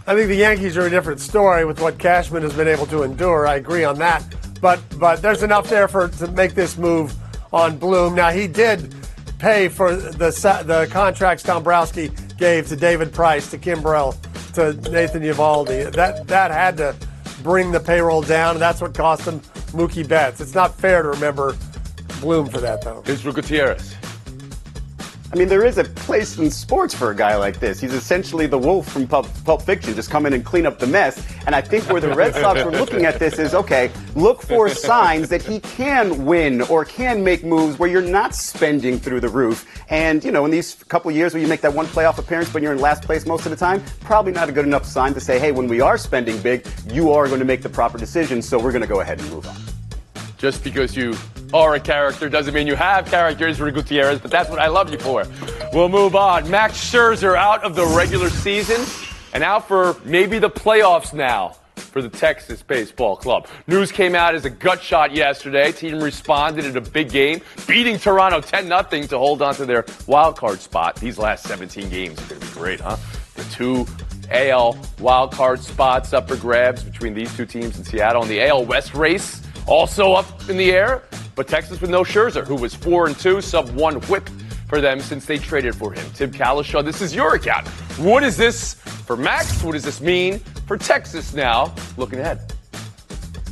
I 0.07 0.15
think 0.15 0.27
the 0.27 0.35
Yankees 0.35 0.75
are 0.75 0.87
a 0.87 0.89
different 0.89 1.19
story 1.19 1.65
with 1.65 1.79
what 1.79 1.99
Cashman 1.99 2.41
has 2.41 2.53
been 2.53 2.67
able 2.67 2.87
to 2.87 3.03
endure. 3.03 3.45
I 3.45 3.55
agree 3.55 3.83
on 3.83 3.99
that. 3.99 4.23
But 4.61 4.81
but 4.99 5.21
there's 5.21 5.43
enough 5.43 5.69
there 5.69 5.87
for 5.87 6.07
to 6.07 6.27
make 6.31 6.53
this 6.53 6.77
move 6.77 7.13
on 7.53 7.77
Bloom. 7.77 8.15
Now 8.15 8.29
he 8.29 8.47
did 8.47 8.93
pay 9.39 9.69
for 9.69 9.95
the 9.95 10.31
the 10.65 10.87
contracts 10.91 11.43
Dombrowski 11.43 12.11
gave 12.37 12.67
to 12.67 12.75
David 12.75 13.13
Price, 13.13 13.49
to 13.51 13.57
Kimbrel, 13.57 14.15
to 14.53 14.73
Nathan 14.91 15.21
Eovaldi. 15.23 15.91
That 15.93 16.27
that 16.27 16.51
had 16.51 16.77
to 16.77 16.95
bring 17.43 17.71
the 17.71 17.79
payroll 17.79 18.21
down, 18.21 18.55
and 18.55 18.61
that's 18.61 18.81
what 18.81 18.93
cost 18.93 19.23
him 19.23 19.39
Mookie 19.71 20.07
Betts. 20.07 20.41
It's 20.41 20.55
not 20.55 20.75
fair 20.75 21.03
to 21.03 21.09
remember 21.09 21.55
Bloom 22.21 22.47
for 22.47 22.59
that 22.59 22.81
though. 22.81 23.03
Israel 23.07 23.33
Gutierrez. 23.33 23.95
I 25.31 25.35
mean, 25.35 25.47
there 25.47 25.63
is 25.63 25.77
a 25.77 25.83
place 25.83 26.39
in 26.39 26.49
sports 26.49 26.95
for 26.95 27.11
a 27.11 27.15
guy 27.15 27.35
like 27.35 27.59
this. 27.59 27.79
He's 27.79 27.93
essentially 27.93 28.47
the 28.47 28.57
wolf 28.57 28.91
from 28.91 29.07
Pulp, 29.07 29.27
Pulp 29.45 29.61
Fiction, 29.61 29.93
just 29.93 30.09
come 30.09 30.25
in 30.25 30.33
and 30.33 30.43
clean 30.43 30.65
up 30.65 30.79
the 30.79 30.87
mess. 30.87 31.23
And 31.45 31.53
I 31.53 31.61
think 31.61 31.87
where 31.87 32.01
the 32.01 32.15
Red 32.15 32.33
Sox 32.33 32.63
were 32.63 32.71
looking 32.71 33.05
at 33.05 33.19
this 33.19 33.37
is 33.37 33.53
okay, 33.53 33.91
look 34.15 34.41
for 34.41 34.69
signs 34.69 35.29
that 35.29 35.43
he 35.43 35.59
can 35.59 36.25
win 36.25 36.63
or 36.63 36.83
can 36.83 37.23
make 37.23 37.43
moves 37.43 37.77
where 37.77 37.87
you're 37.87 38.01
not 38.01 38.33
spending 38.33 38.97
through 38.97 39.19
the 39.19 39.29
roof. 39.29 39.67
And, 39.89 40.23
you 40.23 40.31
know, 40.31 40.45
in 40.45 40.51
these 40.51 40.73
couple 40.85 41.11
years 41.11 41.35
where 41.35 41.41
you 41.41 41.47
make 41.47 41.61
that 41.61 41.73
one 41.75 41.85
playoff 41.85 42.17
appearance 42.17 42.49
but 42.51 42.63
you're 42.63 42.73
in 42.73 42.79
last 42.79 43.03
place 43.03 43.27
most 43.27 43.45
of 43.45 43.51
the 43.51 43.57
time, 43.57 43.83
probably 44.01 44.31
not 44.31 44.49
a 44.49 44.51
good 44.51 44.65
enough 44.65 44.85
sign 44.85 45.13
to 45.13 45.19
say, 45.19 45.37
hey, 45.37 45.51
when 45.51 45.67
we 45.67 45.79
are 45.79 45.97
spending 45.97 46.41
big, 46.41 46.65
you 46.91 47.11
are 47.11 47.27
going 47.27 47.39
to 47.39 47.45
make 47.45 47.61
the 47.61 47.69
proper 47.69 47.99
decisions, 47.99 48.49
so 48.49 48.57
we're 48.57 48.71
going 48.71 48.81
to 48.81 48.87
go 48.87 49.01
ahead 49.01 49.19
and 49.19 49.29
move 49.29 49.45
on. 49.47 49.78
Just 50.39 50.63
because 50.63 50.95
you 50.95 51.13
are 51.53 51.75
a 51.75 51.79
character 51.81 52.29
doesn't 52.29 52.53
mean 52.53 52.65
you 52.65 52.75
have 52.75 53.05
characters, 53.07 53.51
Israel 53.51 53.75
Gutierrez, 53.75 54.19
but 54.19 54.31
that's 54.31 54.49
what 54.49 54.57
I 54.57 54.67
love 54.67 54.89
you 54.89 54.97
for. 54.97 55.25
We'll 55.73 55.89
move 55.89 56.15
on. 56.15 56.49
Max 56.49 56.75
Scherzer 56.75 57.35
out 57.35 57.65
of 57.65 57.75
the 57.75 57.85
regular 57.85 58.29
season 58.29 58.85
and 59.33 59.43
out 59.43 59.67
for 59.67 59.97
maybe 60.05 60.39
the 60.39 60.49
playoffs 60.49 61.13
now 61.13 61.57
for 61.75 62.01
the 62.01 62.07
Texas 62.07 62.63
Baseball 62.63 63.17
Club. 63.17 63.47
News 63.67 63.91
came 63.91 64.15
out 64.15 64.33
as 64.33 64.45
a 64.45 64.49
gut 64.49 64.81
shot 64.81 65.13
yesterday. 65.13 65.73
Team 65.73 66.01
responded 66.01 66.63
in 66.63 66.77
a 66.77 66.81
big 66.81 67.09
game, 67.09 67.41
beating 67.67 67.97
Toronto 67.97 68.39
10 68.39 68.67
0 68.67 69.07
to 69.07 69.17
hold 69.17 69.41
on 69.41 69.55
to 69.55 69.65
their 69.65 69.85
wild 70.07 70.37
card 70.37 70.61
spot. 70.61 70.95
These 70.95 71.17
last 71.17 71.43
17 71.47 71.89
games 71.89 72.17
are 72.17 72.27
going 72.29 72.39
to 72.39 72.47
be 72.47 72.53
great, 72.53 72.79
huh? 72.79 72.95
The 73.35 73.43
two 73.45 73.85
AL 74.31 74.77
wild 74.99 75.33
card 75.33 75.59
spots 75.59 76.13
up 76.13 76.29
for 76.29 76.37
grabs 76.37 76.81
between 76.81 77.13
these 77.13 77.35
two 77.35 77.45
teams 77.45 77.77
in 77.77 77.83
Seattle 77.83 78.21
and 78.21 78.31
the 78.31 78.47
AL 78.47 78.63
West 78.63 78.93
race 78.93 79.41
also 79.67 80.13
up 80.13 80.49
in 80.49 80.57
the 80.57 80.71
air. 80.71 81.03
But 81.35 81.47
Texas 81.47 81.79
with 81.79 81.89
no 81.89 82.03
Scherzer, 82.03 82.45
who 82.45 82.55
was 82.55 82.73
4 82.75 83.07
and 83.07 83.17
2, 83.17 83.41
sub 83.41 83.69
1 83.69 83.95
whip 84.01 84.29
for 84.67 84.81
them 84.81 84.99
since 84.99 85.25
they 85.25 85.37
traded 85.37 85.73
for 85.75 85.93
him. 85.93 86.05
Tim 86.13 86.31
Cowlishaw, 86.31 86.83
this 86.83 87.01
is 87.01 87.15
your 87.15 87.35
account. 87.35 87.67
What 87.97 88.23
is 88.23 88.35
this 88.37 88.73
for 88.73 89.15
Max? 89.15 89.63
What 89.63 89.71
does 89.71 89.83
this 89.83 90.01
mean 90.01 90.39
for 90.67 90.77
Texas 90.77 91.33
now? 91.33 91.73
Looking 91.97 92.19
ahead. 92.19 92.53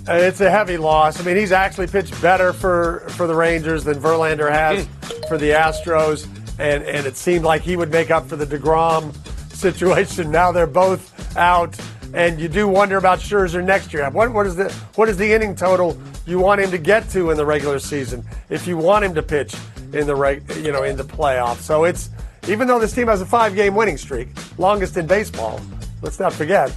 Uh, 0.07 0.13
It's 0.13 0.41
a 0.41 0.49
heavy 0.49 0.77
loss. 0.77 1.19
I 1.19 1.23
mean, 1.23 1.37
he's 1.37 1.51
actually 1.51 1.87
pitched 1.87 2.19
better 2.21 2.53
for, 2.53 3.05
for 3.11 3.25
the 3.25 3.35
Rangers 3.35 3.83
than 3.83 3.99
Verlander 3.99 4.51
has 4.51 4.87
for 5.27 5.37
the 5.37 5.51
Astros, 5.51 6.27
and, 6.59 6.83
and 6.83 7.05
it 7.07 7.17
seemed 7.17 7.43
like 7.45 7.61
he 7.61 7.75
would 7.75 7.91
make 7.91 8.11
up 8.11 8.27
for 8.27 8.35
the 8.35 8.45
DeGrom 8.45 9.13
situation. 9.53 10.29
Now 10.31 10.51
they're 10.51 10.67
both 10.67 11.35
out, 11.37 11.77
and 12.13 12.39
you 12.39 12.47
do 12.47 12.67
wonder 12.67 12.97
about 12.97 13.19
Scherzer 13.19 13.63
next 13.63 13.93
year. 13.93 14.09
What, 14.09 14.31
what, 14.31 14.45
is 14.45 14.55
the, 14.55 14.71
what 14.95 15.09
is 15.09 15.17
the 15.17 15.31
inning 15.31 15.55
total 15.55 15.97
you 16.25 16.39
want 16.39 16.61
him 16.61 16.71
to 16.71 16.77
get 16.77 17.09
to 17.09 17.31
in 17.31 17.37
the 17.37 17.45
regular 17.45 17.79
season 17.79 18.23
if 18.49 18.67
you 18.67 18.77
want 18.77 19.05
him 19.05 19.13
to 19.15 19.23
pitch 19.23 19.55
in 19.93 20.07
the 20.07 20.15
reg, 20.15 20.43
you 20.57 20.71
know 20.71 20.83
in 20.83 20.95
the 20.95 21.03
playoffs? 21.03 21.61
So 21.61 21.83
it's 21.83 22.09
even 22.47 22.67
though 22.67 22.79
this 22.79 22.93
team 22.93 23.07
has 23.07 23.21
a 23.21 23.25
five-game 23.25 23.75
winning 23.75 23.97
streak, 23.97 24.29
longest 24.57 24.95
in 24.97 25.05
baseball. 25.05 25.59
Let's 26.01 26.19
not 26.19 26.31
forget, 26.31 26.71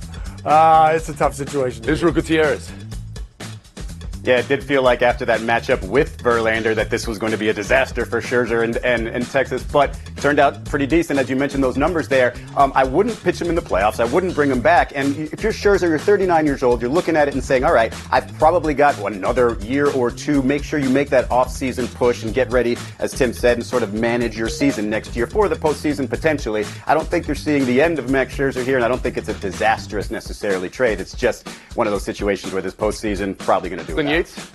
uh, 0.45 0.93
it's 0.95 1.09
a 1.09 1.14
tough 1.14 1.35
situation. 1.35 1.88
Israel 1.88 2.12
Gutierrez. 2.12 2.73
Yeah, 4.22 4.38
it 4.38 4.48
did 4.48 4.62
feel 4.62 4.83
like 4.83 5.00
after 5.00 5.24
that 5.24 5.40
matchup 5.40 5.83
with 5.88 6.22
Verlander 6.22 6.74
that 6.74 6.90
this 6.90 7.06
was 7.06 7.16
going 7.16 7.33
to 7.33 7.38
be 7.38 7.48
a 7.48 7.54
disaster 7.54 8.04
for 8.04 8.20
Scherzer 8.20 8.64
and, 8.64 8.76
and, 8.78 9.09
and 9.09 9.26
Texas, 9.26 9.62
but 9.62 9.98
turned 10.16 10.38
out 10.38 10.62
pretty 10.66 10.87
decent. 10.87 11.18
As 11.18 11.30
you 11.30 11.37
mentioned, 11.37 11.64
those 11.64 11.78
numbers 11.78 12.06
there. 12.06 12.35
Um, 12.54 12.70
I 12.74 12.85
wouldn't 12.85 13.18
pitch 13.22 13.40
him 13.40 13.48
in 13.48 13.54
the 13.54 13.62
playoffs. 13.62 13.98
I 13.98 14.04
wouldn't 14.04 14.35
bring 14.35 14.50
him 14.50 14.61
back. 14.61 14.92
And 14.94 15.16
if 15.16 15.42
you're 15.42 15.52
Scherzer, 15.52 15.88
you're 15.88 15.98
39 15.98 16.44
years 16.44 16.62
old, 16.62 16.83
you're 16.83 16.90
looking 16.90 17.16
at 17.16 17.28
it 17.28 17.35
and 17.35 17.42
saying, 17.42 17.64
all 17.64 17.72
right, 17.72 17.94
I've 18.12 18.30
probably 18.38 18.74
got 18.74 18.98
another 18.98 19.56
year 19.62 19.90
or 19.92 20.11
two. 20.11 20.42
Make 20.42 20.64
sure 20.64 20.78
you 20.78 20.90
make 20.90 21.09
that 21.09 21.30
off-season 21.30 21.88
push 21.88 22.22
and 22.22 22.35
get 22.35 22.52
ready, 22.52 22.76
as 22.98 23.12
Tim 23.12 23.33
said, 23.33 23.56
and 23.56 23.64
sort 23.64 23.83
of 23.83 23.94
manage 23.94 24.37
your 24.37 24.50
season 24.50 24.90
next 24.90 25.16
year 25.16 25.26
for 25.26 25.48
the 25.48 25.56
postseason 25.56 26.09
potentially. 26.09 26.66
I 26.87 26.92
don't 26.92 27.09
think 27.09 27.26
you're 27.26 27.35
seeing 27.35 27.64
the 27.64 27.80
end 27.80 27.98
of 27.98 28.11
Max 28.11 28.37
Scherzer 28.37 28.62
here, 28.62 28.76
and 28.76 28.85
I 28.85 28.88
don't 28.88 29.00
think 29.00 29.16
it's 29.16 29.30
a 29.30 29.35
disastrous 29.35 30.11
necessarily 30.11 30.68
trade. 30.68 31.00
It's 31.00 31.14
just 31.14 31.48
one 31.74 31.87
of 31.87 31.92
those 31.92 32.04
situations 32.04 32.52
where 32.52 32.61
this 32.61 32.74
postseason 32.74 33.38
probably 33.38 33.70
going 33.70 33.80
to 33.80 33.87
do 33.87 33.92
it. 33.92 34.10
Yates? 34.11 34.51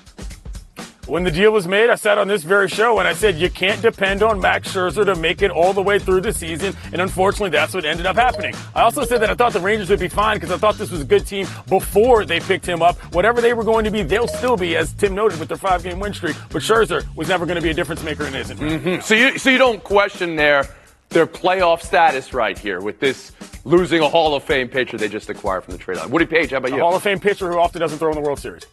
When 1.07 1.23
the 1.23 1.29
deal 1.29 1.51
was 1.51 1.67
made, 1.67 1.91
I 1.91 1.95
sat 1.95 2.17
on 2.17 2.27
this 2.27 2.41
very 2.41 2.67
show 2.67 2.97
and 2.97 3.07
I 3.07 3.13
said 3.13 3.35
you 3.35 3.51
can't 3.51 3.79
depend 3.79 4.23
on 4.23 4.41
Max 4.41 4.73
Scherzer 4.73 5.05
to 5.05 5.13
make 5.15 5.43
it 5.43 5.51
all 5.51 5.71
the 5.71 5.81
way 5.83 5.99
through 5.99 6.21
the 6.21 6.33
season, 6.33 6.75
and 6.91 6.99
unfortunately, 6.99 7.51
that's 7.51 7.75
what 7.75 7.85
ended 7.85 8.07
up 8.07 8.15
happening. 8.15 8.55
I 8.73 8.81
also 8.81 9.05
said 9.05 9.21
that 9.21 9.29
I 9.29 9.35
thought 9.35 9.53
the 9.53 9.59
Rangers 9.59 9.87
would 9.91 9.99
be 9.99 10.07
fine 10.07 10.37
because 10.37 10.49
I 10.49 10.57
thought 10.57 10.79
this 10.79 10.89
was 10.89 11.01
a 11.01 11.05
good 11.05 11.27
team 11.27 11.45
before 11.69 12.25
they 12.25 12.39
picked 12.39 12.65
him 12.65 12.81
up. 12.81 12.97
Whatever 13.13 13.39
they 13.39 13.53
were 13.53 13.63
going 13.63 13.85
to 13.85 13.91
be, 13.91 14.01
they'll 14.01 14.27
still 14.27 14.57
be, 14.57 14.75
as 14.75 14.93
Tim 14.93 15.13
noted, 15.13 15.39
with 15.39 15.47
their 15.47 15.57
five-game 15.57 15.99
win 15.99 16.11
streak. 16.11 16.35
But 16.49 16.63
Scherzer 16.63 17.05
was 17.15 17.27
never 17.27 17.45
going 17.45 17.57
to 17.57 17.61
be 17.61 17.69
a 17.69 17.73
difference 17.73 18.01
maker 18.01 18.23
and 18.23 18.35
isn't. 18.35 18.59
Mm-hmm. 18.59 19.01
So 19.01 19.13
you 19.13 19.37
so 19.37 19.51
you 19.51 19.59
don't 19.59 19.83
question 19.83 20.35
their 20.35 20.67
their 21.09 21.27
playoff 21.27 21.83
status 21.83 22.33
right 22.33 22.57
here 22.57 22.81
with 22.81 22.99
this 22.99 23.31
losing 23.63 24.01
a 24.01 24.09
Hall 24.09 24.33
of 24.33 24.43
Fame 24.43 24.69
pitcher 24.69 24.97
they 24.97 25.07
just 25.07 25.29
acquired 25.29 25.65
from 25.65 25.73
the 25.73 25.77
trade 25.77 25.97
line. 25.97 26.09
Woody 26.09 26.25
Paige, 26.25 26.49
how 26.49 26.57
about 26.57 26.71
a 26.71 26.75
you? 26.75 26.81
Hall 26.81 26.95
of 26.95 27.03
Fame 27.03 27.19
pitcher 27.19 27.51
who 27.51 27.59
often 27.59 27.79
doesn't 27.79 27.99
throw 27.99 28.09
in 28.09 28.15
the 28.15 28.21
World 28.21 28.39
Series. 28.39 28.65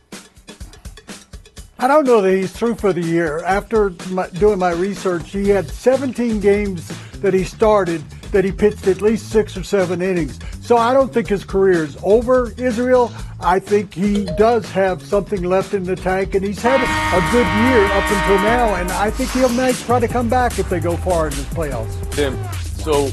I 1.83 1.89
don't 1.89 2.07
know 2.07 2.21
that 2.21 2.33
he's 2.33 2.53
through 2.53 2.77
for 2.77 2.93
the 2.93 3.01
year. 3.01 3.43
After 3.43 3.91
my, 4.11 4.29
doing 4.29 4.61
my 4.61 4.71
research, 4.71 5.33
he 5.33 5.49
had 5.49 5.69
17 5.69 6.39
games 6.39 6.87
that 7.15 7.35
he 7.35 7.43
started 7.43 8.09
that 8.31 8.45
he 8.45 8.53
pitched 8.53 8.87
at 8.87 9.03
least 9.03 9.31
six 9.31 9.57
or 9.57 9.65
seven 9.65 10.01
innings. 10.01 10.39
So 10.61 10.77
I 10.77 10.93
don't 10.93 11.13
think 11.13 11.27
his 11.27 11.45
career 11.45 11.83
is 11.83 11.99
over, 12.05 12.53
Israel. 12.57 13.13
I 13.41 13.59
think 13.59 13.95
he 13.95 14.27
does 14.39 14.71
have 14.71 15.03
something 15.03 15.43
left 15.43 15.75
in 15.75 15.83
the 15.83 15.97
tank, 15.97 16.37
and 16.37 16.45
he's 16.45 16.63
had 16.63 16.81
a 16.81 17.33
good 17.33 17.49
year 17.67 17.85
up 17.87 18.05
until 18.05 18.39
now, 18.45 18.77
and 18.77 18.89
I 18.93 19.11
think 19.11 19.31
he'll 19.33 19.49
might 19.49 19.75
try 19.75 19.99
to 19.99 20.07
come 20.07 20.29
back 20.29 20.61
if 20.61 20.69
they 20.69 20.79
go 20.79 20.97
far 20.99 21.27
in 21.27 21.35
the 21.35 21.43
playoffs. 21.47 22.13
Tim, 22.13 22.39
so 22.79 23.11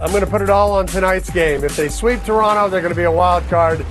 I'm 0.00 0.12
going 0.12 0.24
to 0.24 0.30
put 0.30 0.40
it 0.40 0.50
all 0.50 0.70
on 0.70 0.86
tonight's 0.86 1.30
game. 1.30 1.64
If 1.64 1.74
they 1.74 1.88
sweep 1.88 2.22
Toronto, 2.22 2.68
they're 2.68 2.80
going 2.80 2.94
to 2.94 2.96
be 2.96 3.02
a 3.02 3.10
wild 3.10 3.42
card. 3.48 3.84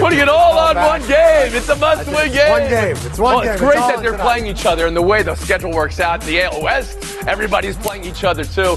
Putting 0.00 0.18
it 0.18 0.28
all 0.28 0.58
on 0.58 0.76
one 0.76 1.00
game. 1.02 1.54
It's 1.54 1.68
a 1.68 1.76
must-win 1.76 2.32
game. 2.32 2.50
One 2.50 2.68
game. 2.68 2.96
It's 2.96 3.18
one 3.18 3.34
well, 3.34 3.42
game. 3.42 3.52
It's 3.52 3.60
great 3.60 3.78
all 3.78 3.88
that 3.88 4.02
they're 4.02 4.18
playing 4.18 4.46
each 4.46 4.66
other 4.66 4.86
and 4.86 4.96
the 4.96 5.02
way 5.02 5.22
the 5.22 5.34
schedule 5.34 5.72
works 5.72 6.00
out. 6.00 6.20
The 6.22 6.42
AL 6.42 6.62
West, 6.62 7.24
everybody's 7.26 7.76
playing 7.76 8.04
each 8.04 8.24
other 8.24 8.44
too. 8.44 8.76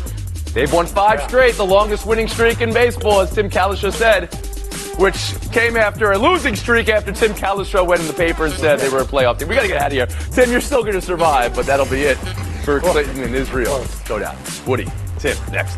They've 0.54 0.72
won 0.72 0.86
five 0.86 1.22
straight, 1.24 1.56
the 1.56 1.66
longest 1.66 2.06
winning 2.06 2.28
streak 2.28 2.62
in 2.62 2.74
baseball, 2.74 3.22
as 3.22 3.32
Tim 3.32 3.50
Cowlishaw 3.50 3.94
said, 3.94 4.34
which 4.98 5.36
came 5.52 5.78
after 5.78 6.14
a 6.14 6.18
losing 6.18 6.56
streak 6.56 6.90
after 6.90 7.12
Tim 7.12 7.34
Cowlishaw 7.34 7.86
went 7.86 8.02
in 8.02 8.08
the 8.08 8.14
paper 8.14 8.46
and 8.46 8.54
said 8.54 8.80
they 8.80 8.90
were 8.90 9.02
a 9.02 9.06
playoff 9.06 9.38
team. 9.38 9.50
We 9.50 9.56
got 9.56 9.62
to 9.62 9.68
get 9.68 9.78
out 9.78 9.88
of 9.88 9.94
here. 9.94 10.08
Tim, 10.32 10.50
you're 10.50 10.62
still 10.62 10.82
going 10.82 10.94
to 10.94 11.02
survive, 11.02 11.56
but 11.56 11.66
that'll 11.66 11.86
be 11.86 12.02
it 12.02 12.16
for 12.64 12.80
Clayton 12.80 13.22
and 13.22 13.36
Israel. 13.36 13.86
Go 14.08 14.20
down. 14.20 14.36
Woody, 14.66 14.88
Tim, 15.20 15.38
next. 15.52 15.78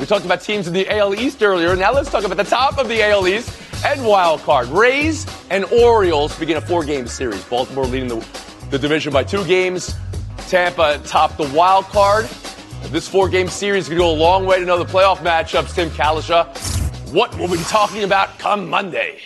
We 0.00 0.06
talked 0.06 0.24
about 0.24 0.40
teams 0.40 0.66
in 0.66 0.72
the 0.72 0.88
AL 0.88 1.14
East 1.14 1.42
earlier. 1.42 1.76
Now 1.76 1.92
let's 1.92 2.10
talk 2.10 2.24
about 2.24 2.38
the 2.38 2.44
top 2.44 2.78
of 2.78 2.88
the 2.88 3.02
AL 3.02 3.28
East 3.28 3.54
and 3.84 4.02
wild 4.02 4.40
card. 4.40 4.68
Rays 4.68 5.26
and 5.50 5.66
Orioles 5.66 6.36
begin 6.38 6.56
a 6.56 6.60
four-game 6.62 7.06
series. 7.06 7.44
Baltimore 7.44 7.84
leading 7.84 8.08
the, 8.08 8.26
the 8.70 8.78
division 8.78 9.12
by 9.12 9.24
two 9.24 9.44
games. 9.44 9.94
Tampa 10.48 11.02
topped 11.04 11.36
the 11.36 11.46
wild 11.54 11.84
card. 11.84 12.24
This 12.84 13.06
four-game 13.06 13.48
series 13.48 13.88
to 13.88 13.94
go 13.94 14.10
a 14.10 14.16
long 14.16 14.46
way 14.46 14.58
to 14.58 14.64
know 14.64 14.78
the 14.78 14.90
playoff 14.90 15.18
matchups. 15.18 15.74
Tim 15.74 15.90
Cowlishaw, 15.90 17.12
what 17.12 17.36
will 17.36 17.48
we 17.48 17.58
be 17.58 17.64
talking 17.64 18.02
about 18.02 18.38
come 18.38 18.70
Monday? 18.70 19.20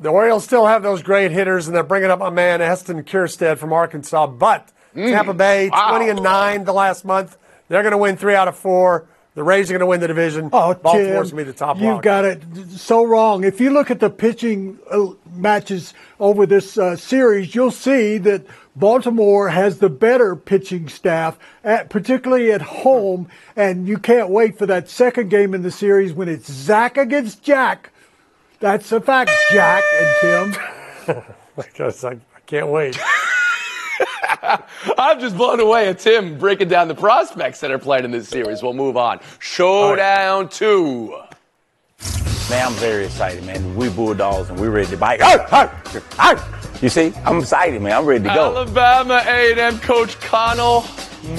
The 0.00 0.08
Orioles 0.08 0.44
still 0.44 0.64
have 0.64 0.82
those 0.82 1.02
great 1.02 1.32
hitters, 1.32 1.66
and 1.66 1.76
they're 1.76 1.82
bringing 1.82 2.10
up 2.10 2.18
my 2.18 2.30
man 2.30 2.60
Heston 2.60 3.02
Kjerstad 3.04 3.58
from 3.58 3.74
Arkansas. 3.74 4.26
But 4.26 4.72
mm. 4.96 5.10
Tampa 5.10 5.34
Bay, 5.34 5.68
wow. 5.68 5.90
20 5.98 6.08
and 6.12 6.22
9 6.22 6.64
the 6.64 6.72
last 6.72 7.04
month. 7.04 7.36
They're 7.68 7.82
going 7.82 7.92
to 7.92 7.98
win 7.98 8.16
three 8.16 8.34
out 8.34 8.48
of 8.48 8.56
four. 8.56 9.06
The 9.34 9.42
Rays 9.42 9.68
are 9.68 9.72
going 9.72 9.80
to 9.80 9.86
win 9.86 10.00
the 10.00 10.06
division. 10.06 10.48
Oh, 10.52 10.74
Baltimore's 10.74 11.08
Tim, 11.08 11.14
going 11.14 11.28
to 11.28 11.36
be 11.36 11.42
the 11.42 11.52
top 11.52 11.76
You've 11.78 11.86
wild 11.86 12.02
got 12.02 12.24
it 12.24 12.42
so 12.70 13.02
wrong. 13.04 13.42
If 13.42 13.60
you 13.60 13.70
look 13.70 13.90
at 13.90 13.98
the 13.98 14.10
pitching 14.10 14.78
uh, 14.88 15.06
matches 15.32 15.92
over 16.20 16.46
this 16.46 16.78
uh, 16.78 16.94
series, 16.94 17.52
you'll 17.52 17.72
see 17.72 18.18
that 18.18 18.46
Baltimore 18.76 19.48
has 19.48 19.78
the 19.78 19.88
better 19.88 20.36
pitching 20.36 20.88
staff, 20.88 21.36
at, 21.64 21.90
particularly 21.90 22.52
at 22.52 22.62
home. 22.62 23.28
And 23.56 23.88
you 23.88 23.98
can't 23.98 24.28
wait 24.28 24.56
for 24.56 24.66
that 24.66 24.88
second 24.88 25.30
game 25.30 25.52
in 25.52 25.62
the 25.62 25.72
series 25.72 26.12
when 26.12 26.28
it's 26.28 26.50
Zach 26.50 26.96
against 26.96 27.42
Jack. 27.42 27.90
That's 28.60 28.92
a 28.92 29.00
fact, 29.00 29.32
Jack 29.50 29.82
and 30.00 30.16
Tim. 30.20 31.24
I, 31.58 31.98
I 32.08 32.40
can't 32.46 32.68
wait. 32.68 32.96
I'm 34.98 35.20
just 35.20 35.36
blown 35.36 35.60
away 35.60 35.88
at 35.88 35.98
Tim 35.98 36.38
breaking 36.38 36.68
down 36.68 36.88
the 36.88 36.94
prospects 36.94 37.60
that 37.60 37.70
are 37.70 37.78
playing 37.78 38.04
in 38.04 38.10
this 38.10 38.28
series. 38.28 38.62
We'll 38.62 38.74
move 38.74 38.96
on. 38.96 39.20
Showdown 39.38 40.48
two. 40.48 41.16
Man, 42.50 42.66
I'm 42.66 42.72
very 42.74 43.06
excited, 43.06 43.42
man. 43.44 43.74
We 43.74 43.88
Bulldogs 43.88 44.50
and 44.50 44.60
we're 44.60 44.70
ready 44.70 44.90
to 44.90 44.96
bite. 44.96 45.22
Arr, 45.22 45.46
arr, 45.50 46.02
arr. 46.18 46.60
You 46.82 46.90
see, 46.90 47.12
I'm 47.24 47.38
excited, 47.38 47.80
man. 47.80 47.92
I'm 47.92 48.04
ready 48.04 48.24
to 48.24 48.34
go. 48.34 48.56
Alabama 48.56 49.22
A&M 49.24 49.78
coach 49.78 50.20
Connell 50.20 50.84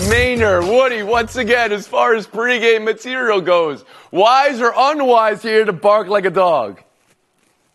Maynard. 0.10 0.64
Woody, 0.64 1.04
once 1.04 1.36
again, 1.36 1.72
as 1.72 1.88
far 1.88 2.16
as 2.16 2.26
pregame 2.26 2.84
material 2.84 3.42
goes, 3.42 3.86
wise 4.12 4.60
or 4.60 4.74
unwise 4.76 5.44
here 5.44 5.66
to 5.66 5.74
bark 5.74 6.08
like 6.08 6.26
a 6.26 6.32
dog? 6.32 6.82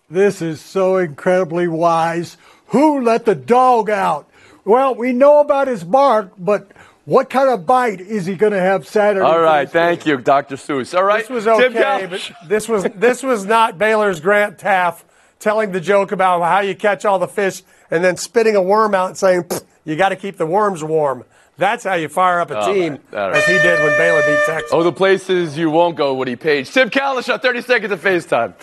This 0.08 0.42
is 0.42 0.60
so 0.60 0.96
incredibly 0.96 1.68
wise. 1.68 2.36
Who 2.68 3.02
let 3.02 3.26
the 3.26 3.36
dog 3.36 3.90
out? 3.90 4.28
Well, 4.64 4.94
we 4.94 5.12
know 5.12 5.40
about 5.40 5.68
his 5.68 5.82
bark, 5.84 6.32
but 6.38 6.70
what 7.04 7.30
kind 7.30 7.48
of 7.48 7.66
bite 7.66 8.00
is 8.00 8.26
he 8.26 8.34
going 8.34 8.52
to 8.52 8.60
have 8.60 8.86
Saturday? 8.86 9.24
All 9.24 9.40
right, 9.40 9.68
thank 9.68 10.06
you, 10.06 10.16
Dr. 10.18 10.56
Seuss. 10.56 10.96
All 10.96 11.04
right, 11.04 11.20
This 11.22 11.30
was 11.30 11.46
okay, 11.46 12.06
but 12.08 12.30
this 12.46 12.68
was 12.68 12.84
this 12.94 13.22
was 13.22 13.44
not 13.44 13.78
Baylor's 13.78 14.20
Grant 14.20 14.58
Teaff 14.58 15.02
telling 15.38 15.72
the 15.72 15.80
joke 15.80 16.12
about 16.12 16.42
how 16.42 16.60
you 16.60 16.74
catch 16.74 17.04
all 17.04 17.18
the 17.18 17.26
fish 17.28 17.62
and 17.90 18.04
then 18.04 18.16
spitting 18.16 18.54
a 18.56 18.62
worm 18.62 18.94
out 18.94 19.08
and 19.08 19.16
saying 19.16 19.44
you 19.84 19.96
got 19.96 20.10
to 20.10 20.16
keep 20.16 20.36
the 20.36 20.46
worms 20.46 20.84
warm. 20.84 21.24
That's 21.56 21.84
how 21.84 21.94
you 21.94 22.08
fire 22.08 22.40
up 22.40 22.50
a 22.50 22.58
All 22.58 22.72
team, 22.72 22.92
right, 23.12 23.28
right. 23.30 23.36
as 23.36 23.44
he 23.46 23.52
did 23.54 23.78
when 23.80 23.98
Baylor 23.98 24.22
beat 24.26 24.38
Texas. 24.46 24.70
Oh, 24.72 24.82
the 24.82 24.92
places 24.92 25.58
you 25.58 25.68
won't 25.70 25.94
go, 25.96 26.14
Woody 26.14 26.36
Paige. 26.36 26.70
Tim 26.70 26.88
Cowlishaw, 26.88 27.40
30 27.42 27.60
seconds 27.62 27.92
of 27.92 28.00
FaceTime. 28.02 28.54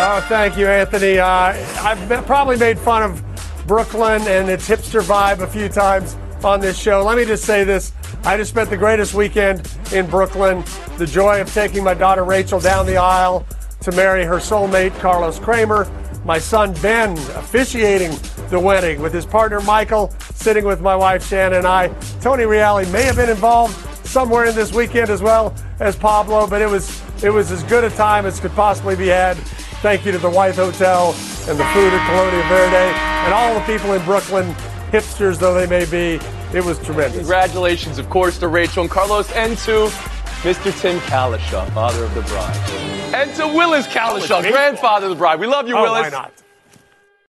Me? 0.00 0.20
Thank 0.28 0.56
you, 0.56 0.66
Anthony. 0.66 1.18
Uh, 1.18 1.54
I've 1.82 2.08
been- 2.08 2.24
probably 2.24 2.56
made 2.56 2.78
fun 2.78 3.02
of 3.02 3.22
Brooklyn 3.66 4.22
and 4.26 4.48
its 4.48 4.68
hipster 4.68 5.02
vibe 5.02 5.40
a 5.40 5.46
few 5.46 5.68
times 5.68 6.16
on 6.42 6.60
this 6.60 6.78
show. 6.78 7.02
Let 7.02 7.16
me 7.18 7.24
just 7.24 7.44
say 7.44 7.64
this. 7.64 7.92
I 8.24 8.36
just 8.36 8.50
spent 8.50 8.70
the 8.70 8.76
greatest 8.76 9.14
weekend 9.14 9.68
in 9.92 10.06
Brooklyn. 10.06 10.64
The 10.96 11.06
joy 11.06 11.40
of 11.40 11.52
taking 11.52 11.84
my 11.84 11.94
daughter 11.94 12.24
Rachel 12.24 12.60
down 12.60 12.86
the 12.86 12.96
aisle 12.96 13.46
to 13.82 13.92
marry 13.92 14.24
her 14.24 14.36
soulmate, 14.36 14.98
Carlos 15.00 15.38
Kramer. 15.38 15.86
My 16.24 16.38
son 16.38 16.72
Ben 16.82 17.12
officiating 17.36 18.18
the 18.50 18.58
wedding 18.58 19.00
with 19.00 19.12
his 19.12 19.24
partner 19.26 19.60
Michael, 19.60 20.12
sitting 20.34 20.64
with 20.64 20.80
my 20.80 20.96
wife 20.96 21.26
Shannon 21.26 21.58
and 21.58 21.66
I. 21.66 21.88
Tony 22.20 22.44
Reali 22.44 22.90
may 22.90 23.02
have 23.02 23.16
been 23.16 23.30
involved 23.30 23.74
somewhere 24.06 24.46
in 24.46 24.54
this 24.54 24.72
weekend 24.72 25.08
as 25.10 25.22
well 25.22 25.54
as 25.78 25.94
Pablo, 25.96 26.46
but 26.46 26.60
it 26.60 26.68
was 26.68 27.00
it 27.22 27.30
was 27.30 27.52
as 27.52 27.62
good 27.64 27.84
a 27.84 27.90
time 27.90 28.24
as 28.26 28.40
could 28.40 28.54
possibly 28.54 28.96
be 28.96 29.08
had. 29.08 29.36
Thank 29.82 30.04
you 30.04 30.12
to 30.12 30.18
the 30.18 30.28
White 30.30 30.54
Hotel 30.56 31.14
and 31.48 31.58
the 31.58 31.64
food 31.72 31.92
at 31.92 32.06
Colonia 32.06 32.42
Verde 32.48 32.76
and 33.24 33.32
all 33.32 33.54
the 33.54 33.60
people 33.64 33.94
in 33.94 34.04
Brooklyn, 34.04 34.52
hipsters 34.92 35.38
though 35.38 35.54
they 35.54 35.66
may 35.66 35.86
be. 35.86 36.22
It 36.54 36.62
was 36.64 36.78
tremendous. 36.80 37.16
Congratulations, 37.18 37.98
of 37.98 38.10
course, 38.10 38.38
to 38.38 38.48
Rachel 38.48 38.82
and 38.82 38.90
Carlos 38.90 39.30
and 39.32 39.56
to 39.58 39.86
Mr. 40.42 40.78
Tim 40.80 40.98
Cowlishaw, 41.00 41.70
father 41.72 42.04
of 42.04 42.14
the 42.14 42.22
bride. 42.22 42.56
And 43.14 43.34
to 43.36 43.46
Willis 43.46 43.86
Cowlishaw, 43.86 44.44
oh, 44.44 44.50
grandfather 44.50 45.06
of 45.06 45.10
the 45.10 45.16
bride. 45.16 45.40
We 45.40 45.46
love 45.46 45.66
you, 45.68 45.76
Oh, 45.76 45.82
Willis. 45.82 46.02
why 46.02 46.08
not? 46.10 46.32